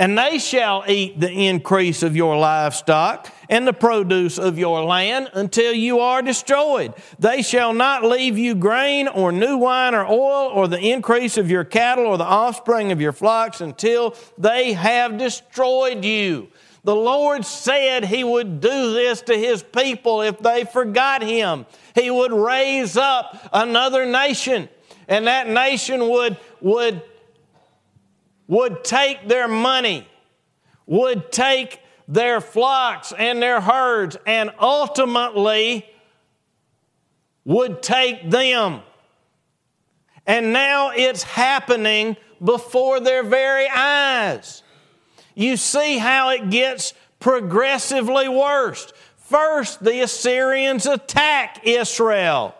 and 0.01 0.17
they 0.17 0.39
shall 0.39 0.83
eat 0.87 1.19
the 1.19 1.29
increase 1.29 2.01
of 2.01 2.15
your 2.15 2.35
livestock 2.35 3.31
and 3.49 3.67
the 3.67 3.71
produce 3.71 4.39
of 4.39 4.57
your 4.57 4.83
land 4.83 5.29
until 5.33 5.71
you 5.71 5.99
are 5.99 6.23
destroyed. 6.23 6.95
They 7.19 7.43
shall 7.43 7.71
not 7.71 8.03
leave 8.03 8.35
you 8.35 8.55
grain 8.55 9.07
or 9.07 9.31
new 9.31 9.57
wine 9.57 9.93
or 9.93 10.03
oil 10.03 10.49
or 10.55 10.67
the 10.67 10.79
increase 10.79 11.37
of 11.37 11.51
your 11.51 11.63
cattle 11.63 12.07
or 12.07 12.17
the 12.17 12.23
offspring 12.23 12.91
of 12.91 12.99
your 12.99 13.11
flocks 13.11 13.61
until 13.61 14.15
they 14.39 14.73
have 14.73 15.19
destroyed 15.19 16.03
you. 16.03 16.47
The 16.83 16.95
Lord 16.95 17.45
said 17.45 18.03
He 18.05 18.23
would 18.23 18.59
do 18.59 18.93
this 18.93 19.21
to 19.21 19.37
His 19.37 19.61
people 19.61 20.23
if 20.23 20.39
they 20.39 20.63
forgot 20.63 21.21
Him. 21.21 21.67
He 21.93 22.09
would 22.09 22.33
raise 22.33 22.97
up 22.97 23.37
another 23.53 24.07
nation, 24.07 24.67
and 25.07 25.27
that 25.27 25.47
nation 25.47 26.09
would, 26.09 26.37
would 26.59 27.03
would 28.51 28.83
take 28.83 29.29
their 29.29 29.47
money, 29.47 30.05
would 30.85 31.31
take 31.31 31.79
their 32.05 32.41
flocks 32.41 33.13
and 33.17 33.41
their 33.41 33.61
herds, 33.61 34.17
and 34.25 34.51
ultimately 34.59 35.85
would 37.45 37.81
take 37.81 38.29
them. 38.29 38.81
And 40.27 40.51
now 40.51 40.91
it's 40.93 41.23
happening 41.23 42.17
before 42.43 42.99
their 42.99 43.23
very 43.23 43.69
eyes. 43.69 44.63
You 45.33 45.55
see 45.55 45.97
how 45.97 46.31
it 46.31 46.49
gets 46.49 46.93
progressively 47.21 48.27
worse. 48.27 48.91
First, 49.15 49.81
the 49.81 50.01
Assyrians 50.01 50.85
attack 50.85 51.61
Israel. 51.63 52.53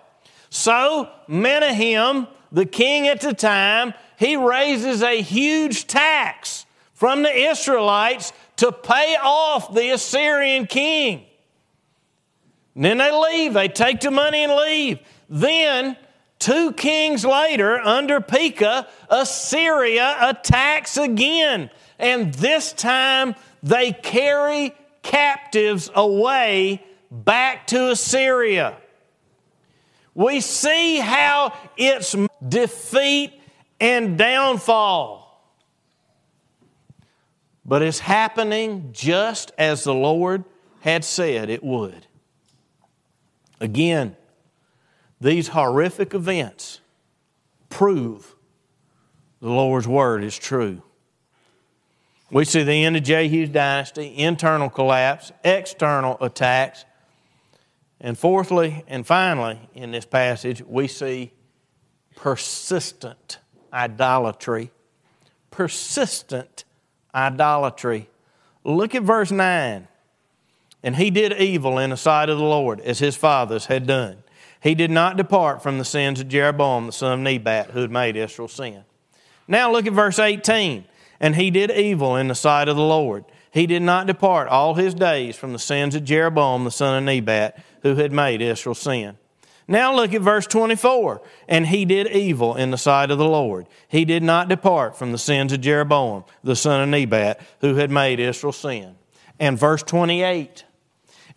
So, 0.49 1.09
Menahem, 1.27 2.27
the 2.49 2.65
king 2.65 3.09
at 3.09 3.19
the 3.19 3.33
time, 3.33 3.93
he 4.21 4.35
raises 4.35 5.01
a 5.01 5.19
huge 5.19 5.87
tax 5.87 6.67
from 6.93 7.23
the 7.23 7.35
Israelites 7.35 8.31
to 8.57 8.71
pay 8.71 9.15
off 9.19 9.73
the 9.73 9.89
Assyrian 9.89 10.67
king. 10.67 11.25
And 12.75 12.85
then 12.85 12.97
they 12.99 13.11
leave, 13.11 13.53
they 13.55 13.67
take 13.67 13.99
the 13.99 14.11
money 14.11 14.43
and 14.43 14.53
leave. 14.53 14.99
Then, 15.27 15.97
two 16.37 16.71
kings 16.73 17.25
later, 17.25 17.79
under 17.79 18.21
Pekah, 18.21 18.87
Assyria 19.09 20.15
attacks 20.21 20.97
again. 20.97 21.71
And 21.97 22.31
this 22.35 22.73
time 22.73 23.33
they 23.63 23.91
carry 23.91 24.75
captives 25.01 25.89
away 25.95 26.85
back 27.09 27.65
to 27.67 27.89
Assyria. 27.89 28.77
We 30.13 30.41
see 30.41 30.99
how 30.99 31.57
its 31.75 32.15
defeat 32.47 33.40
and 33.81 34.15
downfall. 34.17 35.27
But 37.65 37.81
it's 37.81 37.99
happening 37.99 38.91
just 38.93 39.51
as 39.57 39.83
the 39.83 39.93
Lord 39.93 40.45
had 40.81 41.03
said 41.03 41.49
it 41.49 41.63
would. 41.63 42.07
Again, 43.59 44.15
these 45.19 45.49
horrific 45.49 46.13
events 46.13 46.79
prove 47.69 48.35
the 49.41 49.49
Lord's 49.49 49.87
word 49.87 50.23
is 50.23 50.37
true. 50.37 50.81
We 52.31 52.45
see 52.45 52.63
the 52.63 52.85
end 52.85 52.95
of 52.95 53.03
Jehu's 53.03 53.49
dynasty, 53.49 54.15
internal 54.17 54.69
collapse, 54.69 55.31
external 55.43 56.17
attacks, 56.21 56.85
and 57.99 58.17
fourthly 58.17 58.83
and 58.87 59.05
finally 59.05 59.59
in 59.75 59.91
this 59.91 60.05
passage, 60.05 60.63
we 60.65 60.87
see 60.87 61.31
persistent 62.15 63.39
idolatry. 63.73 64.71
Persistent 65.49 66.63
idolatry. 67.13 68.09
Look 68.63 68.95
at 68.95 69.03
verse 69.03 69.31
9. 69.31 69.87
And 70.83 70.95
he 70.95 71.11
did 71.11 71.33
evil 71.33 71.77
in 71.77 71.91
the 71.91 71.97
sight 71.97 72.29
of 72.29 72.37
the 72.37 72.43
Lord, 72.43 72.79
as 72.81 72.99
his 72.99 73.15
fathers 73.15 73.67
had 73.67 73.85
done. 73.85 74.23
He 74.61 74.75
did 74.75 74.91
not 74.91 75.17
depart 75.17 75.61
from 75.61 75.77
the 75.77 75.85
sins 75.85 76.19
of 76.19 76.27
Jeroboam, 76.27 76.85
the 76.87 76.91
son 76.91 77.13
of 77.13 77.19
Nebat, 77.19 77.71
who 77.71 77.81
had 77.81 77.91
made 77.91 78.15
Israel 78.15 78.47
sin. 78.47 78.83
Now 79.47 79.71
look 79.71 79.85
at 79.87 79.93
verse 79.93 80.19
18. 80.19 80.85
And 81.19 81.35
he 81.35 81.51
did 81.51 81.69
evil 81.71 82.15
in 82.15 82.27
the 82.27 82.35
sight 82.35 82.67
of 82.67 82.75
the 82.75 82.81
Lord. 82.81 83.25
He 83.51 83.67
did 83.67 83.81
not 83.81 84.07
depart 84.07 84.47
all 84.47 84.73
his 84.73 84.93
days 84.93 85.35
from 85.35 85.53
the 85.53 85.59
sins 85.59 85.93
of 85.93 86.03
Jeroboam, 86.03 86.63
the 86.63 86.71
son 86.71 86.97
of 86.97 87.03
Nebat, 87.03 87.63
who 87.83 87.95
had 87.95 88.11
made 88.11 88.41
Israel 88.41 88.75
sin. 88.75 89.17
Now 89.71 89.95
look 89.95 90.13
at 90.13 90.21
verse 90.21 90.45
24. 90.47 91.21
And 91.47 91.65
he 91.65 91.85
did 91.85 92.07
evil 92.07 92.57
in 92.57 92.71
the 92.71 92.77
sight 92.77 93.09
of 93.09 93.17
the 93.17 93.25
Lord. 93.25 93.67
He 93.87 94.03
did 94.03 94.21
not 94.21 94.49
depart 94.49 94.97
from 94.97 95.13
the 95.13 95.17
sins 95.17 95.53
of 95.53 95.61
Jeroboam, 95.61 96.25
the 96.43 96.57
son 96.57 96.81
of 96.81 96.89
Nebat, 96.89 97.39
who 97.61 97.75
had 97.75 97.89
made 97.89 98.19
Israel 98.19 98.51
sin. 98.51 98.95
And 99.39 99.57
verse 99.57 99.81
28. 99.81 100.65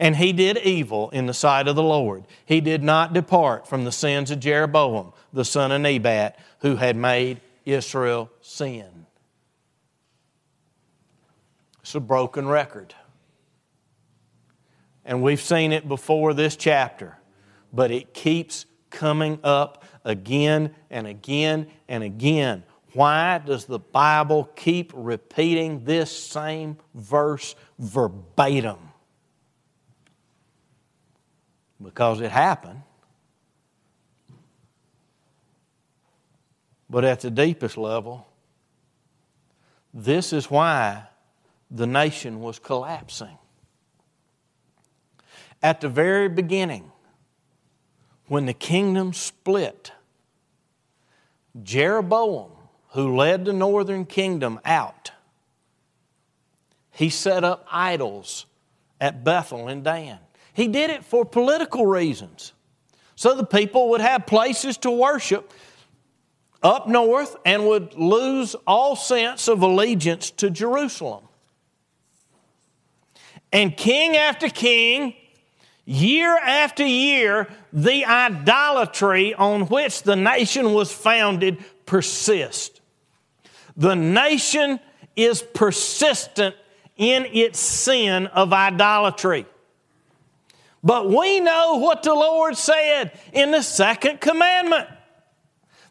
And 0.00 0.16
he 0.16 0.32
did 0.32 0.58
evil 0.58 1.10
in 1.10 1.26
the 1.26 1.32
sight 1.32 1.68
of 1.68 1.76
the 1.76 1.82
Lord. 1.84 2.24
He 2.44 2.60
did 2.60 2.82
not 2.82 3.12
depart 3.12 3.68
from 3.68 3.84
the 3.84 3.92
sins 3.92 4.32
of 4.32 4.40
Jeroboam, 4.40 5.12
the 5.32 5.44
son 5.44 5.70
of 5.70 5.80
Nebat, 5.80 6.36
who 6.58 6.74
had 6.74 6.96
made 6.96 7.40
Israel 7.64 8.32
sin. 8.40 9.06
It's 11.82 11.94
a 11.94 12.00
broken 12.00 12.48
record. 12.48 12.96
And 15.04 15.22
we've 15.22 15.40
seen 15.40 15.70
it 15.70 15.86
before 15.86 16.34
this 16.34 16.56
chapter, 16.56 17.16
but 17.74 17.90
it 17.90 18.14
keeps 18.14 18.66
coming 18.88 19.40
up 19.42 19.84
again 20.04 20.74
and 20.90 21.06
again 21.06 21.66
and 21.88 22.04
again. 22.04 22.62
Why 22.92 23.38
does 23.38 23.64
the 23.64 23.80
Bible 23.80 24.48
keep 24.54 24.92
repeating 24.94 25.82
this 25.84 26.16
same 26.16 26.76
verse 26.94 27.56
verbatim? 27.78 28.78
Because 31.82 32.20
it 32.20 32.30
happened. 32.30 32.82
But 36.88 37.04
at 37.04 37.20
the 37.20 37.30
deepest 37.30 37.76
level, 37.76 38.28
this 39.92 40.32
is 40.32 40.48
why 40.48 41.08
the 41.70 41.88
nation 41.88 42.40
was 42.40 42.60
collapsing. 42.60 43.36
At 45.60 45.80
the 45.80 45.88
very 45.88 46.28
beginning, 46.28 46.92
when 48.28 48.46
the 48.46 48.54
kingdom 48.54 49.12
split, 49.12 49.92
Jeroboam, 51.62 52.50
who 52.90 53.16
led 53.16 53.44
the 53.44 53.52
northern 53.52 54.04
kingdom 54.04 54.60
out, 54.64 55.10
he 56.90 57.10
set 57.10 57.44
up 57.44 57.66
idols 57.70 58.46
at 59.00 59.24
Bethel 59.24 59.68
and 59.68 59.82
Dan. 59.82 60.18
He 60.52 60.68
did 60.68 60.90
it 60.90 61.04
for 61.04 61.24
political 61.24 61.84
reasons. 61.84 62.52
So 63.16 63.34
the 63.34 63.44
people 63.44 63.90
would 63.90 64.00
have 64.00 64.26
places 64.26 64.76
to 64.78 64.90
worship 64.90 65.52
up 66.62 66.88
north 66.88 67.36
and 67.44 67.66
would 67.66 67.94
lose 67.94 68.54
all 68.66 68.96
sense 68.96 69.48
of 69.48 69.62
allegiance 69.62 70.30
to 70.32 70.50
Jerusalem. 70.50 71.24
And 73.52 73.76
king 73.76 74.16
after 74.16 74.48
king, 74.48 75.14
year 75.84 76.36
after 76.36 76.86
year, 76.86 77.48
the 77.72 78.04
idolatry 78.04 79.34
on 79.34 79.62
which 79.68 80.02
the 80.02 80.16
nation 80.16 80.72
was 80.72 80.92
founded 80.92 81.62
persists. 81.86 82.80
The 83.76 83.94
nation 83.94 84.80
is 85.16 85.42
persistent 85.42 86.54
in 86.96 87.26
its 87.26 87.58
sin 87.58 88.26
of 88.28 88.52
idolatry. 88.52 89.46
But 90.82 91.08
we 91.08 91.40
know 91.40 91.76
what 91.76 92.02
the 92.02 92.14
Lord 92.14 92.56
said 92.56 93.18
in 93.32 93.50
the 93.50 93.62
second 93.62 94.20
commandment 94.20 94.88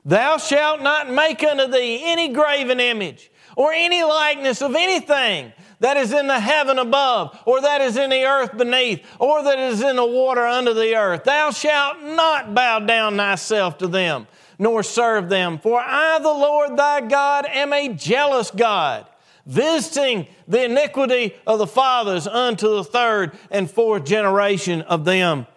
Thou 0.06 0.38
shalt 0.38 0.82
not 0.82 1.10
make 1.10 1.44
unto 1.44 1.68
thee 1.68 2.02
any 2.04 2.30
graven 2.30 2.80
image 2.80 3.32
or 3.56 3.72
any 3.72 4.04
likeness 4.04 4.62
of 4.62 4.76
anything 4.76 5.54
that 5.84 5.98
is 5.98 6.14
in 6.14 6.28
the 6.28 6.40
heaven 6.40 6.80
above, 6.80 7.38
or 7.46 7.60
that 7.60 7.82
is 7.82 7.98
in 7.98 8.10
the 8.10 8.24
earth 8.24 8.58
beneath, 8.58 9.06
or 9.20 9.44
that 9.44 9.60
is 9.60 9.82
in 9.82 9.98
the 9.98 10.06
water 10.06 10.48
under 10.48 10.74
the 10.74 10.96
earth. 10.96 11.26
Thou 11.26 11.52
shalt 11.52 12.02
not 12.02 12.56
bow 12.56 12.80
down 12.80 13.18
thyself 13.18 13.78
to 13.80 13.88
them, 13.90 14.26
nor 14.58 14.82
serve 14.82 15.28
them. 15.28 15.60
For 15.60 15.82
I, 15.82 16.20
the 16.20 16.30
Lord 16.30 16.78
thy 16.78 17.02
God, 17.02 17.46
am 17.48 17.74
a 17.74 17.90
jealous 17.90 18.50
God, 18.50 19.06
visiting 19.46 20.28
the 20.48 20.64
iniquity 20.64 21.36
of 21.46 21.60
the 21.60 21.68
fathers 21.68 22.28
unto 22.28 22.76
the 22.76 22.86
third 22.86 23.34
and 23.52 23.70
fourth 23.70 24.06
generation 24.06 24.84
of 24.84 25.04
them 25.04 25.48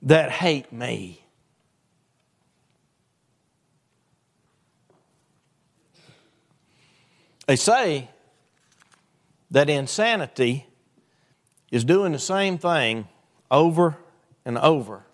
that 0.00 0.30
hate 0.30 0.72
me. 0.72 1.20
They 7.46 7.56
say 7.56 8.08
that 9.54 9.70
insanity 9.70 10.66
is 11.70 11.84
doing 11.84 12.10
the 12.10 12.18
same 12.18 12.58
thing 12.58 13.06
over 13.52 13.96
and 14.44 14.58
over 14.58 15.06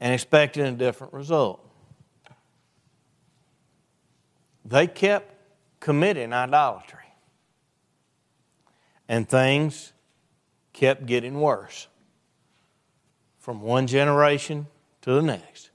and 0.00 0.12
expecting 0.12 0.66
a 0.66 0.72
different 0.72 1.12
result. 1.12 1.64
They 4.64 4.88
kept 4.88 5.32
committing 5.78 6.32
idolatry, 6.32 7.04
and 9.08 9.28
things 9.28 9.92
kept 10.72 11.06
getting 11.06 11.40
worse 11.40 11.86
from 13.38 13.62
one 13.62 13.86
generation 13.86 14.66
to 15.02 15.12
the 15.12 15.22
next, 15.22 15.70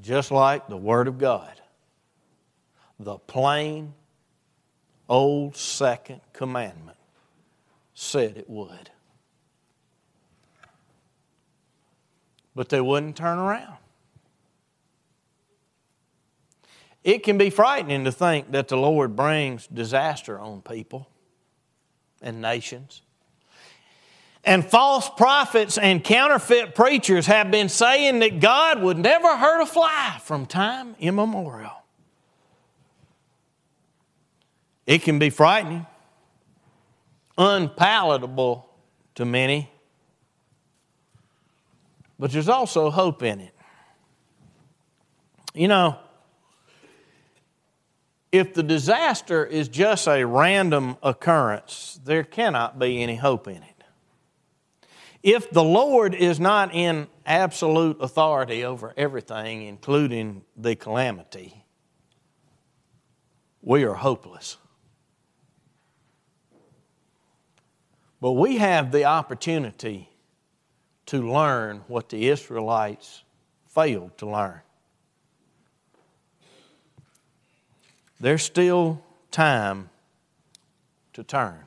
just 0.00 0.30
like 0.30 0.66
the 0.68 0.78
Word 0.78 1.08
of 1.08 1.18
God 1.18 1.52
the 3.00 3.16
plain 3.16 3.94
old 5.08 5.56
second 5.56 6.20
commandment 6.32 6.98
said 7.94 8.36
it 8.36 8.48
would. 8.48 8.90
But 12.54 12.68
they 12.68 12.80
wouldn't 12.80 13.16
turn 13.16 13.38
around. 13.38 13.76
It 17.04 17.22
can 17.22 17.38
be 17.38 17.50
frightening 17.50 18.04
to 18.04 18.12
think 18.12 18.50
that 18.52 18.68
the 18.68 18.76
Lord 18.76 19.16
brings 19.16 19.66
disaster 19.66 20.38
on 20.38 20.60
people 20.62 21.08
and 22.20 22.42
nations. 22.42 23.02
And 24.44 24.64
false 24.64 25.08
prophets 25.08 25.78
and 25.78 26.02
counterfeit 26.02 26.74
preachers 26.74 27.26
have 27.26 27.50
been 27.50 27.68
saying 27.68 28.20
that 28.20 28.40
God 28.40 28.82
would 28.82 28.98
never 28.98 29.36
hurt 29.36 29.62
a 29.62 29.66
fly 29.66 30.18
from 30.22 30.46
time 30.46 30.96
immemorial. 30.98 31.82
It 34.88 35.02
can 35.02 35.18
be 35.18 35.28
frightening, 35.28 35.84
unpalatable 37.36 38.70
to 39.16 39.26
many, 39.26 39.70
but 42.18 42.32
there's 42.32 42.48
also 42.48 42.88
hope 42.88 43.22
in 43.22 43.40
it. 43.40 43.54
You 45.52 45.68
know, 45.68 45.98
if 48.32 48.54
the 48.54 48.62
disaster 48.62 49.44
is 49.44 49.68
just 49.68 50.08
a 50.08 50.24
random 50.24 50.96
occurrence, 51.02 52.00
there 52.02 52.24
cannot 52.24 52.78
be 52.78 53.02
any 53.02 53.16
hope 53.16 53.46
in 53.46 53.62
it. 53.62 53.84
If 55.22 55.50
the 55.50 55.62
Lord 55.62 56.14
is 56.14 56.40
not 56.40 56.74
in 56.74 57.08
absolute 57.26 57.98
authority 58.00 58.64
over 58.64 58.94
everything, 58.96 59.64
including 59.64 60.44
the 60.56 60.76
calamity, 60.76 61.66
we 63.60 63.84
are 63.84 63.92
hopeless. 63.92 64.56
But 68.20 68.32
we 68.32 68.56
have 68.56 68.90
the 68.90 69.04
opportunity 69.04 70.08
to 71.06 71.30
learn 71.30 71.82
what 71.86 72.08
the 72.08 72.28
Israelites 72.28 73.22
failed 73.68 74.16
to 74.18 74.26
learn. 74.26 74.60
There's 78.20 78.42
still 78.42 79.02
time 79.30 79.90
to 81.12 81.22
turn. 81.22 81.64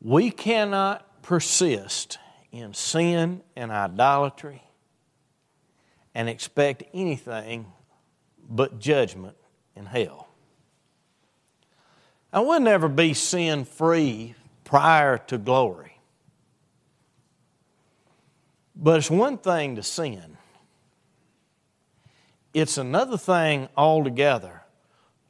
We 0.00 0.30
cannot 0.30 1.22
persist 1.22 2.18
in 2.52 2.72
sin 2.74 3.42
and 3.56 3.72
idolatry 3.72 4.62
and 6.14 6.28
expect 6.28 6.84
anything 6.94 7.66
but 8.48 8.78
judgment 8.78 9.36
in 9.74 9.86
hell. 9.86 10.25
I 12.32 12.40
will 12.40 12.60
never 12.60 12.88
be 12.88 13.14
sin 13.14 13.64
free 13.64 14.34
prior 14.64 15.18
to 15.18 15.38
glory. 15.38 15.98
But 18.74 18.98
it's 18.98 19.10
one 19.10 19.38
thing 19.38 19.76
to 19.76 19.82
sin, 19.82 20.36
it's 22.52 22.78
another 22.78 23.16
thing 23.16 23.68
altogether 23.76 24.62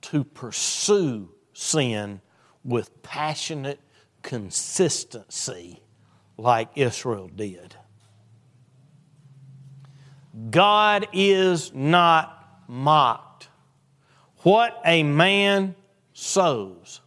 to 0.03 0.25
pursue 0.25 1.31
sin 1.53 2.21
with 2.65 3.03
passionate 3.03 3.81
consistency 4.23 5.81
like 6.37 6.69
Israel 6.75 7.29
did. 7.29 7.77
God 10.51 11.09
is 11.13 11.73
not 11.73 12.61
mocked. 12.69 13.49
What 14.43 14.81
a 14.85 15.03
man 15.03 15.75
sows, 16.19 17.03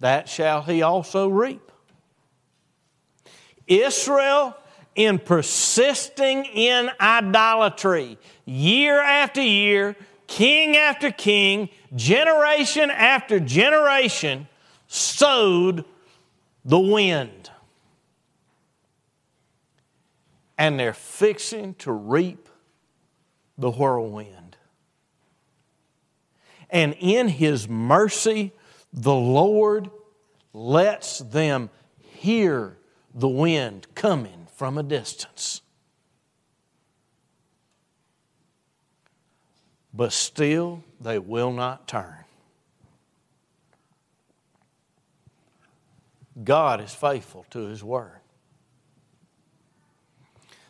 that 0.00 0.28
shall 0.28 0.60
he 0.60 0.82
also 0.82 1.28
reap. 1.28 1.72
Israel, 3.66 4.54
in 4.94 5.18
persisting 5.18 6.44
in 6.44 6.90
idolatry, 7.00 8.18
year 8.44 9.00
after 9.00 9.40
year, 9.40 9.96
king 10.26 10.76
after 10.76 11.10
king, 11.10 11.70
generation 11.96 12.90
after 12.90 13.40
generation, 13.40 14.46
sowed 14.86 15.86
the 16.66 16.78
wind. 16.78 17.50
And 20.58 20.78
they're 20.78 20.92
fixing 20.92 21.72
to 21.76 21.90
reap 21.90 22.50
the 23.56 23.70
whirlwind. 23.70 24.37
And 26.70 26.94
in 26.98 27.28
his 27.28 27.68
mercy, 27.68 28.52
the 28.92 29.14
Lord 29.14 29.90
lets 30.52 31.18
them 31.18 31.70
hear 31.98 32.76
the 33.14 33.28
wind 33.28 33.86
coming 33.94 34.46
from 34.54 34.76
a 34.76 34.82
distance. 34.82 35.62
But 39.94 40.12
still, 40.12 40.84
they 41.00 41.18
will 41.18 41.52
not 41.52 41.88
turn. 41.88 42.24
God 46.44 46.80
is 46.80 46.94
faithful 46.94 47.44
to 47.50 47.66
His 47.66 47.82
Word. 47.82 48.20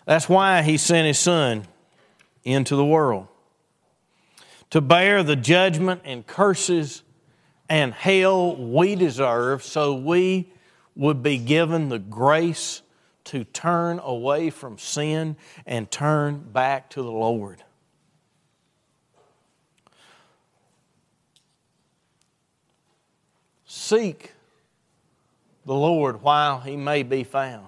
That's 0.07 0.29
why 0.29 0.63
He 0.63 0.79
sent 0.79 1.07
His 1.07 1.19
Son 1.19 1.65
into 2.45 2.77
the 2.77 2.85
world 2.85 3.29
to 4.71 4.81
bear 4.81 5.23
the 5.23 5.37
judgment 5.37 6.03
and 6.05 6.27
curses 6.27 7.03
and 7.69 7.93
hell 7.93 8.57
we 8.57 8.95
deserve 8.95 9.63
so 9.63 9.95
we 9.95 10.51
would 10.97 11.23
be 11.23 11.39
given 11.39 11.89
the 11.89 11.99
grace 11.99 12.83
to 13.25 13.45
turn 13.45 13.99
away 14.03 14.51
from 14.51 14.79
sin 14.79 15.37
and 15.67 15.91
turn 15.91 16.39
back 16.39 16.91
to 16.91 17.03
the 17.03 17.11
Lord. 17.11 17.63
Seek 23.67 24.33
the 25.67 25.75
Lord 25.75 26.23
while 26.23 26.61
he 26.61 26.77
may 26.77 27.03
be 27.03 27.23
found. 27.23 27.67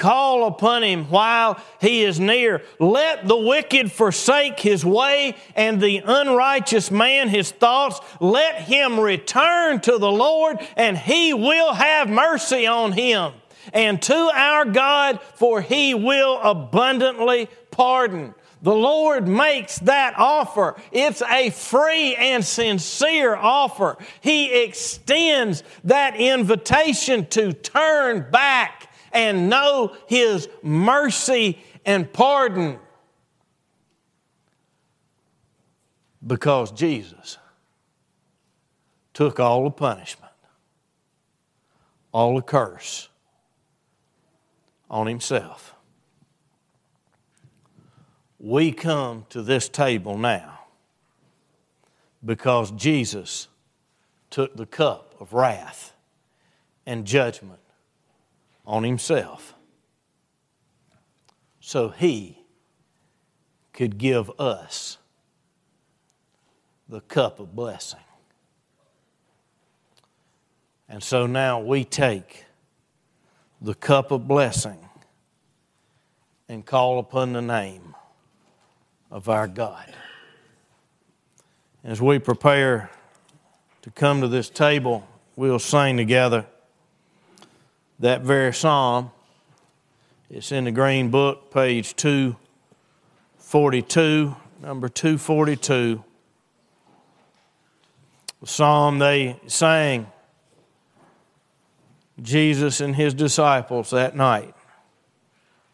Call 0.00 0.46
upon 0.46 0.82
him 0.82 1.10
while 1.10 1.60
he 1.78 2.04
is 2.04 2.18
near. 2.18 2.62
Let 2.78 3.28
the 3.28 3.36
wicked 3.36 3.92
forsake 3.92 4.58
his 4.58 4.82
way 4.82 5.36
and 5.54 5.78
the 5.78 5.98
unrighteous 6.02 6.90
man 6.90 7.28
his 7.28 7.50
thoughts. 7.50 8.00
Let 8.18 8.62
him 8.62 8.98
return 8.98 9.78
to 9.80 9.98
the 9.98 10.10
Lord 10.10 10.56
and 10.74 10.96
he 10.96 11.34
will 11.34 11.74
have 11.74 12.08
mercy 12.08 12.66
on 12.66 12.92
him. 12.92 13.34
And 13.74 14.00
to 14.00 14.30
our 14.34 14.64
God, 14.64 15.20
for 15.34 15.60
he 15.60 15.92
will 15.92 16.40
abundantly 16.40 17.50
pardon. 17.70 18.34
The 18.62 18.74
Lord 18.74 19.28
makes 19.28 19.80
that 19.80 20.14
offer. 20.16 20.80
It's 20.92 21.20
a 21.20 21.50
free 21.50 22.16
and 22.16 22.42
sincere 22.42 23.36
offer. 23.36 23.98
He 24.22 24.62
extends 24.62 25.62
that 25.84 26.16
invitation 26.16 27.26
to 27.26 27.52
turn 27.52 28.30
back 28.30 28.89
and 29.12 29.48
know 29.48 29.96
His 30.06 30.48
mercy 30.62 31.58
and 31.84 32.12
pardon. 32.12 32.78
Because 36.26 36.70
Jesus 36.72 37.38
took 39.14 39.40
all 39.40 39.64
the 39.64 39.70
punishment, 39.70 40.32
all 42.12 42.36
the 42.36 42.42
curse 42.42 43.08
on 44.90 45.06
Himself. 45.06 45.74
We 48.38 48.72
come 48.72 49.26
to 49.30 49.42
this 49.42 49.68
table 49.68 50.16
now 50.16 50.60
because 52.24 52.70
Jesus 52.72 53.48
took 54.30 54.56
the 54.56 54.66
cup 54.66 55.14
of 55.20 55.32
wrath 55.32 55.94
and 56.86 57.04
judgment 57.04 57.59
on 58.70 58.84
himself 58.84 59.56
so 61.58 61.88
he 61.88 62.38
could 63.72 63.98
give 63.98 64.30
us 64.38 64.96
the 66.88 67.00
cup 67.00 67.40
of 67.40 67.56
blessing. 67.56 67.98
And 70.88 71.02
so 71.02 71.26
now 71.26 71.58
we 71.58 71.84
take 71.84 72.44
the 73.60 73.74
cup 73.74 74.12
of 74.12 74.28
blessing 74.28 74.78
and 76.48 76.64
call 76.64 77.00
upon 77.00 77.32
the 77.32 77.42
name 77.42 77.96
of 79.10 79.28
our 79.28 79.48
God. 79.48 79.92
As 81.82 82.00
we 82.00 82.20
prepare 82.20 82.88
to 83.82 83.90
come 83.90 84.20
to 84.20 84.28
this 84.28 84.48
table, 84.48 85.08
we'll 85.34 85.58
sing 85.58 85.96
together 85.96 86.46
that 88.00 88.22
very 88.22 88.52
psalm. 88.52 89.12
It's 90.30 90.50
in 90.52 90.64
the 90.64 90.72
Green 90.72 91.10
Book, 91.10 91.52
page 91.52 91.94
242, 91.96 94.34
number 94.62 94.88
242. 94.88 96.02
The 98.40 98.46
psalm 98.46 98.98
they 98.98 99.38
sang 99.46 100.06
Jesus 102.22 102.80
and 102.80 102.96
his 102.96 103.12
disciples 103.12 103.90
that 103.90 104.16
night 104.16 104.54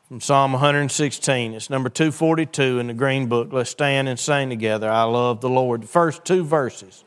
from 0.08 0.20
Psalm 0.20 0.50
116. 0.52 1.54
It's 1.54 1.70
number 1.70 1.88
242 1.88 2.80
in 2.80 2.88
the 2.88 2.94
Green 2.94 3.28
Book. 3.28 3.52
Let's 3.52 3.70
stand 3.70 4.08
and 4.08 4.18
sing 4.18 4.48
together. 4.48 4.90
I 4.90 5.04
love 5.04 5.40
the 5.40 5.48
Lord. 5.48 5.82
The 5.82 5.88
first 5.88 6.24
two 6.24 6.42
verses. 6.44 7.04